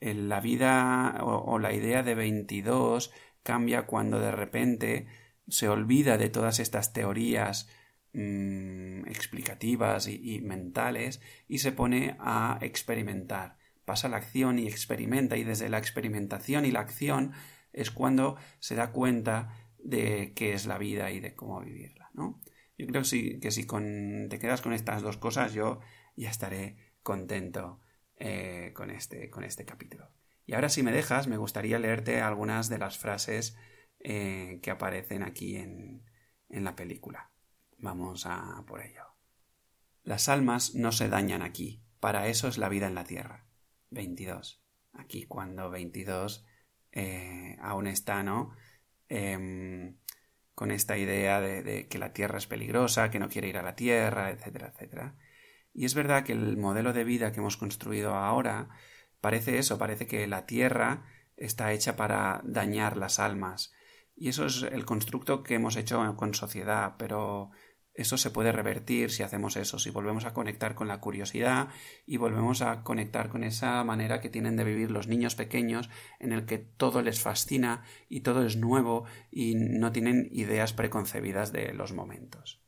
la 0.00 0.40
vida 0.40 1.18
o, 1.22 1.58
la 1.58 1.72
idea 1.72 2.02
de 2.02 2.14
22 2.14 3.12
cambia 3.42 3.86
cuando 3.86 4.20
de 4.20 4.30
repente 4.30 5.06
se 5.48 5.68
olvida 5.68 6.18
de 6.18 6.28
todas 6.28 6.60
estas 6.60 6.92
teorías 6.92 7.68
mm, 8.12 9.06
explicativas 9.08 10.06
y, 10.08 10.40
mentales 10.40 11.20
y 11.48 11.58
se 11.58 11.72
pone 11.72 12.16
a 12.20 12.58
experimentar. 12.60 13.56
Pasa 13.84 14.08
la 14.08 14.18
acción 14.18 14.58
y 14.58 14.68
experimenta 14.68 15.36
y 15.36 15.44
desde 15.44 15.68
la 15.68 15.78
experimentación 15.78 16.66
y 16.66 16.70
la 16.70 16.80
acción 16.80 17.32
es 17.72 17.90
cuando 17.90 18.36
se 18.60 18.74
da 18.74 18.92
cuenta 18.92 19.54
de 19.78 20.32
qué 20.34 20.52
es 20.52 20.66
la 20.66 20.78
vida 20.78 21.10
y 21.10 21.20
de 21.20 21.34
cómo 21.34 21.60
vivirla, 21.60 22.10
¿no? 22.12 22.40
Yo 22.76 22.86
creo 22.86 23.02
que 23.02 23.50
si 23.50 23.66
con, 23.66 24.28
te 24.30 24.38
quedas 24.38 24.60
con 24.60 24.72
estas 24.72 25.02
dos 25.02 25.16
cosas, 25.16 25.52
yo 25.52 25.80
ya 26.14 26.30
estaré 26.30 26.76
contento 27.02 27.80
eh, 28.18 28.72
con, 28.74 28.90
este, 28.90 29.30
con 29.30 29.44
este 29.44 29.64
capítulo. 29.64 30.10
Y 30.46 30.54
ahora, 30.54 30.68
si 30.68 30.82
me 30.82 30.92
dejas, 30.92 31.26
me 31.26 31.36
gustaría 31.36 31.78
leerte 31.78 32.20
algunas 32.20 32.68
de 32.68 32.78
las 32.78 32.98
frases 32.98 33.56
eh, 34.00 34.60
que 34.62 34.70
aparecen 34.70 35.22
aquí 35.22 35.56
en, 35.56 36.04
en 36.48 36.64
la 36.64 36.76
película. 36.76 37.30
Vamos 37.78 38.26
a 38.26 38.64
por 38.66 38.80
ello. 38.80 39.04
Las 40.02 40.28
almas 40.28 40.74
no 40.74 40.92
se 40.92 41.08
dañan 41.08 41.42
aquí, 41.42 41.82
para 42.00 42.28
eso 42.28 42.48
es 42.48 42.58
la 42.58 42.68
vida 42.68 42.86
en 42.86 42.94
la 42.94 43.04
tierra. 43.04 43.46
22. 43.90 44.62
Aquí 44.94 45.24
cuando 45.24 45.70
22 45.70 46.46
eh, 46.92 47.56
aún 47.60 47.86
está, 47.86 48.22
¿no? 48.22 48.52
Em, 49.08 49.96
con 50.54 50.70
esta 50.70 50.98
idea 50.98 51.40
de, 51.40 51.86
que 51.88 51.98
la 51.98 52.12
Tierra 52.12 52.38
es 52.38 52.46
peligrosa, 52.46 53.10
que 53.10 53.20
no 53.20 53.28
quiere 53.28 53.48
ir 53.48 53.58
a 53.58 53.62
la 53.62 53.76
Tierra, 53.76 54.30
etcétera, 54.30 54.72
etcétera. 54.74 55.14
Y 55.78 55.84
es 55.84 55.94
verdad 55.94 56.24
que 56.24 56.32
el 56.32 56.56
modelo 56.56 56.92
de 56.92 57.04
vida 57.04 57.30
que 57.30 57.38
hemos 57.38 57.56
construido 57.56 58.16
ahora 58.16 58.68
parece 59.20 59.58
eso, 59.58 59.78
parece 59.78 60.08
que 60.08 60.26
la 60.26 60.44
Tierra 60.44 61.04
está 61.36 61.72
hecha 61.72 61.94
para 61.94 62.40
dañar 62.42 62.96
las 62.96 63.20
almas. 63.20 63.72
Y 64.16 64.28
eso 64.28 64.46
es 64.46 64.64
el 64.64 64.84
constructo 64.84 65.44
que 65.44 65.54
hemos 65.54 65.76
hecho 65.76 66.16
con 66.16 66.34
sociedad, 66.34 66.96
pero 66.98 67.50
eso 67.94 68.16
se 68.16 68.30
puede 68.30 68.50
revertir 68.50 69.12
si 69.12 69.22
hacemos 69.22 69.56
eso, 69.56 69.78
si 69.78 69.90
volvemos 69.90 70.24
a 70.24 70.34
conectar 70.34 70.74
con 70.74 70.88
la 70.88 70.98
curiosidad 70.98 71.68
y 72.06 72.16
volvemos 72.16 72.60
a 72.60 72.82
conectar 72.82 73.28
con 73.28 73.44
esa 73.44 73.84
manera 73.84 74.20
que 74.20 74.30
tienen 74.30 74.56
de 74.56 74.64
vivir 74.64 74.90
los 74.90 75.06
niños 75.06 75.36
pequeños 75.36 75.90
en 76.18 76.32
el 76.32 76.44
que 76.44 76.58
todo 76.58 77.02
les 77.02 77.20
fascina 77.20 77.84
y 78.08 78.22
todo 78.22 78.44
es 78.44 78.56
nuevo 78.56 79.04
y 79.30 79.54
no 79.54 79.92
tienen 79.92 80.28
ideas 80.32 80.72
preconcebidas 80.72 81.52
de 81.52 81.72
los 81.72 81.92
momentos. 81.92 82.67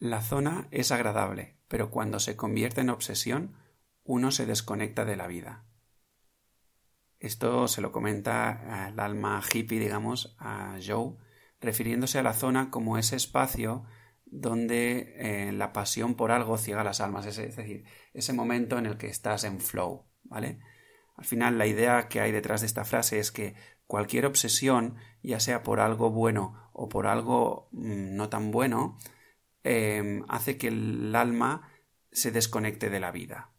La 0.00 0.22
zona 0.22 0.66
es 0.70 0.92
agradable, 0.92 1.58
pero 1.68 1.90
cuando 1.90 2.20
se 2.20 2.34
convierte 2.34 2.80
en 2.80 2.88
obsesión, 2.88 3.54
uno 4.02 4.30
se 4.30 4.46
desconecta 4.46 5.04
de 5.04 5.14
la 5.14 5.26
vida. 5.26 5.66
Esto 7.18 7.68
se 7.68 7.82
lo 7.82 7.92
comenta 7.92 8.88
el 8.88 8.98
alma 8.98 9.42
hippie, 9.42 9.78
digamos, 9.78 10.34
a 10.38 10.78
Joe, 10.82 11.18
refiriéndose 11.60 12.18
a 12.18 12.22
la 12.22 12.32
zona 12.32 12.70
como 12.70 12.96
ese 12.96 13.14
espacio 13.14 13.84
donde 14.24 15.16
eh, 15.18 15.52
la 15.52 15.74
pasión 15.74 16.14
por 16.14 16.32
algo 16.32 16.56
ciega 16.56 16.82
las 16.82 17.02
almas, 17.02 17.26
es, 17.26 17.36
decir, 17.36 17.84
ese 18.14 18.32
momento 18.32 18.78
en 18.78 18.86
el 18.86 18.96
que 18.96 19.08
estás 19.08 19.44
en 19.44 19.60
flow, 19.60 20.06
¿vale? 20.22 20.60
Al 21.14 21.26
final, 21.26 21.58
la 21.58 21.66
idea 21.66 22.08
que 22.08 22.22
hay 22.22 22.32
detrás 22.32 22.62
de 22.62 22.68
esta 22.68 22.86
frase 22.86 23.18
es 23.18 23.30
que 23.30 23.54
cualquier 23.86 24.24
obsesión, 24.24 24.96
ya 25.22 25.40
sea 25.40 25.62
por 25.62 25.78
algo 25.78 26.10
bueno 26.10 26.70
o 26.72 26.88
por 26.88 27.06
algo 27.06 27.68
mm, 27.72 28.16
no 28.16 28.30
tan 28.30 28.50
bueno, 28.50 28.96
em, 29.62 30.24
hace 30.28 30.56
que 30.56 30.68
el 30.68 31.14
alma 31.14 31.70
se 32.12 32.30
desconecte 32.30 32.90
de 32.90 33.00
la 33.00 33.12
vida. 33.12 33.52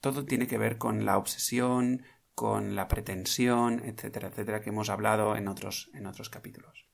Todo 0.00 0.24
tiene 0.24 0.46
que 0.46 0.58
ver 0.58 0.78
con 0.78 1.04
la 1.04 1.18
obsesión, 1.18 2.02
con 2.34 2.74
la 2.74 2.88
pretensión, 2.88 3.80
etcétera, 3.84 4.28
etcétera, 4.28 4.60
que 4.60 4.70
hemos 4.70 4.90
hablado 4.90 5.36
en 5.36 5.48
otros, 5.48 5.90
en 5.94 6.06
otros 6.06 6.28
capítulos. 6.28 6.88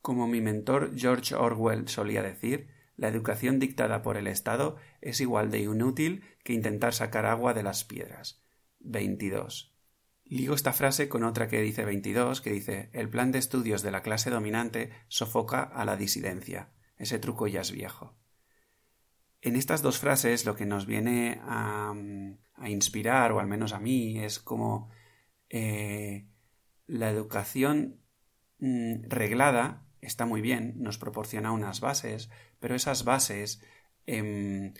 Como 0.00 0.26
mi 0.26 0.40
mentor 0.40 0.92
George 0.96 1.34
Orwell 1.34 1.88
solía 1.88 2.22
decir, 2.22 2.68
la 2.96 3.08
educación 3.08 3.58
dictada 3.58 4.02
por 4.02 4.16
el 4.16 4.26
Estado 4.26 4.76
es 5.00 5.20
igual 5.20 5.50
de 5.50 5.58
inútil 5.58 6.24
que 6.44 6.54
intentar 6.54 6.94
sacar 6.94 7.26
agua 7.26 7.54
de 7.54 7.62
las 7.62 7.84
piedras. 7.84 8.42
22. 8.80 9.75
Ligo 10.28 10.54
esta 10.54 10.72
frase 10.72 11.08
con 11.08 11.22
otra 11.22 11.46
que 11.46 11.62
dice 11.62 11.84
22, 11.84 12.40
que 12.40 12.50
dice 12.50 12.90
el 12.92 13.08
plan 13.08 13.30
de 13.30 13.38
estudios 13.38 13.82
de 13.82 13.92
la 13.92 14.02
clase 14.02 14.30
dominante 14.30 14.90
sofoca 15.06 15.62
a 15.62 15.84
la 15.84 15.96
disidencia. 15.96 16.70
Ese 16.96 17.20
truco 17.20 17.46
ya 17.46 17.60
es 17.60 17.70
viejo. 17.70 18.16
En 19.40 19.54
estas 19.54 19.82
dos 19.82 19.98
frases 19.98 20.44
lo 20.44 20.56
que 20.56 20.66
nos 20.66 20.86
viene 20.86 21.40
a, 21.44 21.94
inspirar, 22.66 23.30
o 23.30 23.38
al 23.38 23.46
menos 23.46 23.72
a 23.72 23.78
mí, 23.78 24.18
es 24.18 24.40
como 24.40 24.90
eh, 25.48 26.26
la 26.86 27.08
educación 27.10 28.00
mm, 28.58 29.04
reglada 29.08 29.86
está 30.00 30.26
muy 30.26 30.40
bien, 30.40 30.74
nos 30.78 30.98
proporciona 30.98 31.52
unas 31.52 31.80
bases, 31.80 32.30
pero 32.58 32.74
esas 32.74 33.04
bases 33.04 33.62
em, 34.06 34.74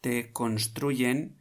te 0.00 0.32
construyen 0.32 1.38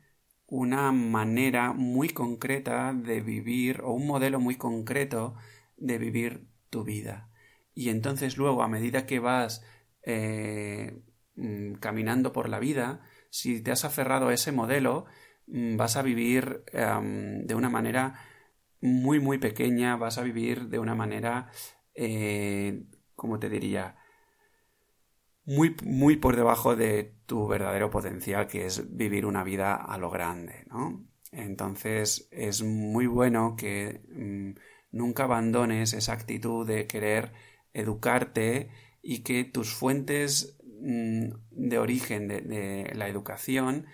una 0.47 0.91
manera 0.91 1.73
muy 1.73 2.09
concreta 2.09 2.93
de 2.93 3.21
vivir 3.21 3.81
o 3.81 3.93
un 3.93 4.07
modelo 4.07 4.39
muy 4.39 4.55
concreto 4.55 5.35
de 5.77 5.97
vivir 5.97 6.47
tu 6.69 6.83
vida. 6.83 7.29
y 7.73 7.89
entonces 7.89 8.37
luego 8.37 8.63
a 8.63 8.67
medida 8.69 9.05
que 9.05 9.19
vas 9.19 9.63
eh, 10.03 11.01
mm, 11.35 11.73
caminando 11.75 12.31
por 12.33 12.49
la 12.49 12.59
vida, 12.59 13.01
si 13.29 13.61
te 13.61 13.71
has 13.71 13.85
aferrado 13.85 14.29
a 14.29 14.33
ese 14.33 14.51
modelo, 14.51 15.05
mm, 15.47 15.77
vas 15.77 15.97
a 15.97 16.01
vivir 16.01 16.63
de 16.71 17.55
una 17.55 17.69
manera 17.69 18.15
muy, 18.81 19.19
muy 19.19 19.37
pequeña, 19.39 19.95
vas 19.97 20.17
a 20.17 20.23
vivir 20.23 20.69
de 20.69 20.79
una 20.79 20.95
manera, 20.95 21.49
eh, 21.95 22.85
¿cómo 23.15 23.39
te 23.39 23.49
diría? 23.49 23.97
Muy, 25.45 25.75
muy 25.83 26.17
por 26.17 26.35
debajo 26.35 26.75
de 26.75 27.15
tu 27.25 27.47
verdadero 27.47 27.89
potencial, 27.89 28.47
que 28.47 28.65
es 28.65 28.95
vivir 28.95 29.25
una 29.25 29.43
vida 29.43 29.75
a 29.75 29.97
lo 29.97 30.09
grande, 30.09 30.65
¿no? 30.69 31.05
Entonces 31.31 32.27
es 32.31 32.63
muy 32.63 33.07
bueno 33.07 33.55
que 33.57 34.01
mm, 34.09 34.59
nunca 34.91 35.25
abandones 35.25 35.93
esa 35.93 36.13
actitud 36.13 36.65
de 36.65 36.87
querer 36.87 37.33
educarte 37.73 38.69
y 39.01 39.19
que 39.19 39.43
tus 39.43 39.73
fuentes 39.73 40.57
mm, 40.81 41.29
de 41.51 41.77
origen 41.77 42.27
de, 42.27 42.91
la 42.95 43.09
educación 43.09 43.85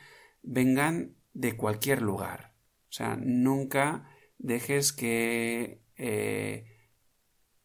vengan 0.43 1.15
de 1.33 1.57
cualquier 1.57 2.01
lugar. 2.01 2.53
O 2.89 2.93
sea, 2.93 3.17
nunca 3.17 4.09
dejes 4.37 4.93
que... 4.93 5.81
Eh, 5.97 6.67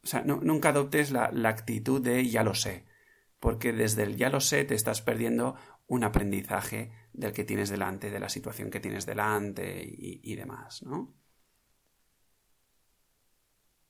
o 0.03 0.07
sea, 0.09 0.23
nunca 0.23 0.69
adoptes 0.71 1.11
la, 1.11 1.31
actitud 1.49 2.01
de 2.01 2.29
ya 2.29 2.45
lo 2.45 2.55
sé, 2.55 2.86
porque 3.47 3.73
desde 3.73 4.03
el 4.03 4.17
ya 4.17 4.29
lo 4.29 4.41
sé 4.41 4.65
te 4.65 4.75
estás 4.75 5.03
perdiendo 5.03 5.55
un 5.87 6.03
aprendizaje 6.03 6.91
del 7.13 7.33
que 7.33 7.45
tienes 7.45 7.69
delante, 7.69 8.11
de 8.11 8.19
la 8.19 8.29
situación 8.29 8.71
que 8.71 8.81
tienes 8.81 9.07
delante 9.07 9.85
y, 9.87 10.35
demás, 10.35 10.83
¿no? 10.83 11.15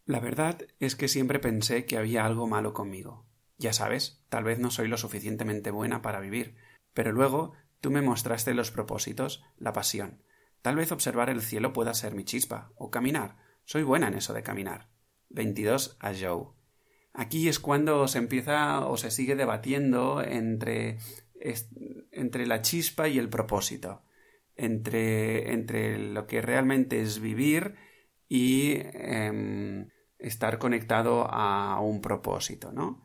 La 0.04 0.20
verdad 0.20 0.66
es 0.78 0.94
que 0.94 1.08
siempre 1.08 1.38
pensé 1.38 1.86
que 1.86 1.96
había 1.96 2.26
algo 2.26 2.46
malo 2.46 2.74
conmigo. 2.74 3.30
Ya 3.56 3.72
sabes, 3.72 4.22
tal 4.28 4.44
vez 4.44 4.58
no 4.58 4.70
soy 4.70 4.88
lo 4.88 4.98
suficientemente 4.98 5.70
buena 5.70 6.02
para 6.02 6.20
vivir, 6.20 6.56
pero 6.92 7.10
luego 7.10 7.54
tú 7.80 7.90
me 7.90 8.02
mostraste 8.02 8.52
los 8.52 8.70
propósitos, 8.70 9.42
la 9.56 9.72
pasión. 9.72 10.22
Tal 10.60 10.76
vez 10.76 10.92
observar 10.92 11.30
el 11.30 11.40
cielo 11.40 11.72
pueda 11.72 11.94
ser 11.94 12.14
mi 12.14 12.24
chispa, 12.24 12.72
o 12.76 12.90
caminar. 12.90 13.38
Soy 13.64 13.84
buena 13.84 14.08
en 14.08 14.16
eso 14.16 14.34
de 14.34 14.42
caminar. 14.42 14.90
22 15.30 15.96
a 16.00 16.12
Joe. 16.12 16.48
Aquí 17.18 17.48
es 17.48 17.58
cuando 17.58 18.08
se 18.08 18.18
empieza 18.18 18.86
o 18.86 18.98
se 18.98 19.10
sigue 19.10 19.36
debatiendo 19.36 20.22
entre, 20.22 20.98
entre 22.12 22.46
la 22.46 22.60
chispa 22.60 23.08
y 23.08 23.18
el 23.18 23.30
propósito, 23.30 24.02
entre, 24.54 25.52
entre 25.54 25.98
lo 25.98 26.26
que 26.26 26.42
realmente 26.42 27.00
es 27.00 27.20
vivir 27.20 27.76
y 28.28 28.74
em, 28.92 29.88
estar 30.18 30.58
conectado 30.58 31.26
a 31.30 31.80
un 31.80 32.02
propósito, 32.02 32.70
¿no? 32.70 33.02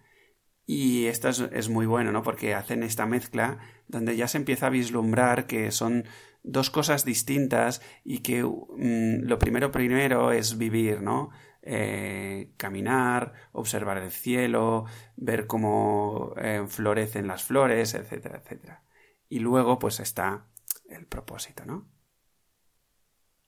Y 0.65 1.07
esto 1.07 1.29
es, 1.29 1.69
muy 1.69 1.85
bueno, 1.85 2.11
¿no? 2.11 2.21
Porque 2.21 2.53
hacen 2.53 2.83
esta 2.83 3.05
mezcla 3.05 3.59
donde 3.87 4.15
ya 4.15 4.27
se 4.27 4.37
empieza 4.37 4.67
a 4.67 4.69
vislumbrar 4.69 5.47
que 5.47 5.71
son 5.71 6.05
dos 6.43 6.69
cosas 6.69 7.03
distintas 7.03 7.81
y 8.03 8.19
que 8.19 8.43
mm, 8.43 9.23
lo 9.23 9.39
primero 9.39 9.71
primero 9.71 10.31
es 10.31 10.57
vivir, 10.57 11.01
¿no? 11.01 11.29
Eh, 11.63 12.53
caminar, 12.57 13.33
observar 13.51 13.97
el 13.99 14.11
cielo, 14.11 14.85
ver 15.15 15.45
cómo 15.45 16.33
eh, 16.37 16.65
florecen 16.67 17.27
las 17.27 17.43
flores, 17.43 17.93
etcétera, 17.93 18.41
etcétera. 18.43 18.83
Y 19.29 19.39
luego 19.39 19.77
pues 19.77 19.99
está 19.99 20.47
el 20.89 21.05
propósito, 21.05 21.65
¿no? 21.65 21.87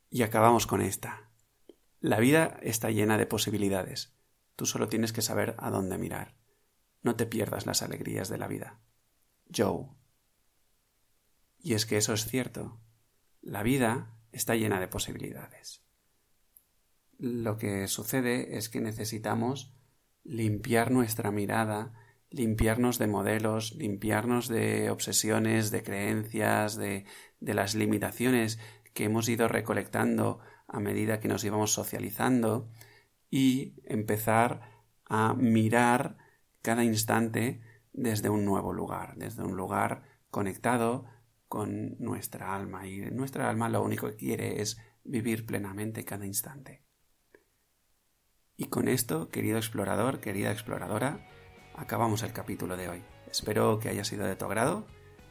Y 0.10 0.22
acabamos 0.22 0.68
con 0.68 0.82
esta. 0.82 1.32
La 2.00 2.20
vida 2.20 2.60
está 2.62 2.92
llena 2.92 3.18
de 3.18 3.26
posibilidades. 3.26 4.16
Tú 4.56 4.66
solo 4.66 4.88
tienes 4.88 5.12
que 5.12 5.22
saber 5.22 5.56
a 5.58 5.72
dónde 5.72 5.98
mirar. 5.98 6.36
No 7.02 7.16
te 7.16 7.26
pierdas 7.26 7.66
las 7.66 7.82
alegrías 7.82 8.30
de 8.30 8.38
la 8.38 8.48
vida. 8.48 8.80
Joe. 9.56 9.88
Y 11.60 11.74
es 11.74 11.86
que 11.86 11.98
eso 11.98 12.14
es 12.14 12.26
cierto. 12.26 12.80
La 13.42 13.64
vida 13.64 14.16
está 14.32 14.56
llena 14.56 14.80
de 14.80 14.88
posibilidades. 14.88 15.83
Lo 17.18 17.58
que 17.58 17.88
sucede 17.88 18.58
es 18.58 18.70
que 18.70 18.82
necesitamos 18.82 19.74
limpiar 20.24 20.92
nuestra 20.92 21.32
mirada, 21.32 21.94
limpiarnos 22.30 22.98
de 22.98 23.08
modelos, 23.08 23.74
limpiarnos 23.76 24.48
de 24.48 24.90
obsesiones, 24.90 25.72
de 25.72 25.84
creencias, 25.84 26.76
de, 26.76 27.06
las 27.40 27.76
limitaciones 27.76 28.60
que 28.94 29.06
hemos 29.06 29.30
ido 29.30 29.48
recolectando 29.48 30.40
a 30.68 30.80
medida 30.80 31.20
que 31.20 31.28
nos 31.28 31.44
íbamos 31.44 31.72
socializando 31.72 32.70
y 33.30 33.76
empezar 33.86 34.62
a 35.06 35.34
mirar 35.34 36.18
cada 36.62 36.84
instante 36.84 37.62
desde 37.92 38.30
un 38.30 38.46
nuevo 38.46 38.74
lugar, 38.74 39.16
desde 39.18 39.44
un 39.44 39.56
lugar 39.56 40.04
conectado 40.32 41.06
con 41.48 41.96
nuestra 42.00 42.56
alma. 42.56 42.88
Y 42.88 43.02
nuestra 43.12 43.50
alma 43.50 43.70
lo 43.70 43.84
único 43.84 44.08
que 44.10 44.16
quiere 44.16 44.62
es 44.62 44.80
vivir 45.04 45.46
plenamente 45.46 46.06
cada 46.06 46.26
instante. 46.26 46.82
Y 48.56 48.66
con 48.66 48.88
esto, 48.88 49.30
querido 49.30 49.58
explorador, 49.58 50.20
querida 50.20 50.52
exploradora, 50.52 51.20
acabamos 51.76 52.22
el 52.22 52.34
capítulo 52.34 52.78
de 52.78 52.88
hoy. 52.88 53.04
Espero 53.32 53.80
que 53.80 53.90
haya 53.90 54.04
sido 54.04 54.28
de 54.28 54.36
tu 54.36 54.46
agrado. 54.46 54.86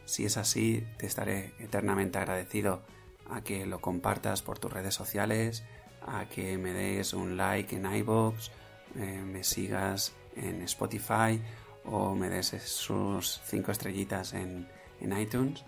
Si 0.04 0.24
es 0.24 0.36
así, 0.36 0.84
te 0.98 1.06
estaré 1.06 1.54
eternamente 1.60 2.18
agradecido 2.18 2.82
a 3.30 3.42
que 3.42 3.64
lo 3.64 3.80
compartas 3.80 4.42
por 4.42 4.58
tus 4.58 4.72
redes 4.72 4.94
sociales, 4.94 5.62
a 6.04 6.28
que 6.28 6.58
me 6.58 6.72
des 6.72 7.14
un 7.14 7.36
like 7.36 7.76
en 7.76 7.86
iVoox, 7.86 8.50
eh, 8.96 9.22
me 9.24 9.44
sigas 9.44 10.14
en 10.34 10.62
Spotify 10.62 11.40
o 11.84 12.16
me 12.16 12.28
des 12.28 12.48
sus 12.64 13.40
cinco 13.44 13.70
estrellitas 13.70 14.34
en, 14.34 14.68
en 15.00 15.16
iTunes 15.16 15.64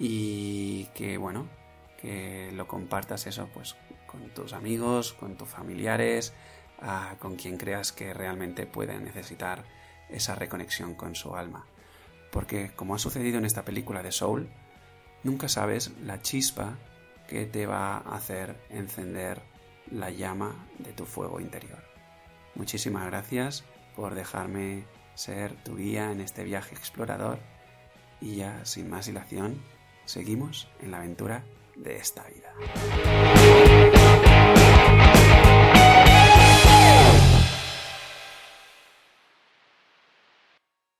y 0.00 0.86
que 0.86 1.18
bueno, 1.18 1.48
que 2.00 2.50
lo 2.52 2.66
compartas 2.66 3.28
eso 3.28 3.48
pues 3.54 3.76
con 4.06 4.28
tus 4.30 4.54
amigos, 4.54 5.12
con 5.12 5.36
tus 5.36 5.48
familiares, 5.48 6.32
con 7.18 7.36
quien 7.36 7.56
creas 7.56 7.92
que 7.92 8.14
realmente 8.14 8.66
puede 8.66 8.98
necesitar 8.98 9.64
esa 10.08 10.34
reconexión 10.34 10.94
con 10.94 11.14
su 11.14 11.34
alma. 11.34 11.66
Porque 12.32 12.72
como 12.74 12.94
ha 12.94 12.98
sucedido 12.98 13.38
en 13.38 13.44
esta 13.44 13.64
película 13.64 14.02
de 14.02 14.12
Soul, 14.12 14.48
nunca 15.24 15.48
sabes 15.48 15.92
la 16.02 16.22
chispa 16.22 16.78
que 17.28 17.46
te 17.46 17.66
va 17.66 17.98
a 17.98 18.16
hacer 18.16 18.56
encender 18.70 19.42
la 19.90 20.10
llama 20.10 20.66
de 20.78 20.92
tu 20.92 21.04
fuego 21.04 21.40
interior. 21.40 21.82
Muchísimas 22.54 23.06
gracias 23.06 23.64
por 23.94 24.14
dejarme 24.14 24.84
ser 25.14 25.54
tu 25.62 25.76
guía 25.76 26.10
en 26.12 26.20
este 26.20 26.44
viaje 26.44 26.74
explorador 26.74 27.38
y 28.20 28.36
ya 28.36 28.64
sin 28.64 28.88
más 28.88 29.06
dilación, 29.06 29.62
seguimos 30.04 30.68
en 30.80 30.90
la 30.90 30.98
aventura 30.98 31.44
de 31.76 31.96
esta 31.96 32.24
vida. 32.24 33.39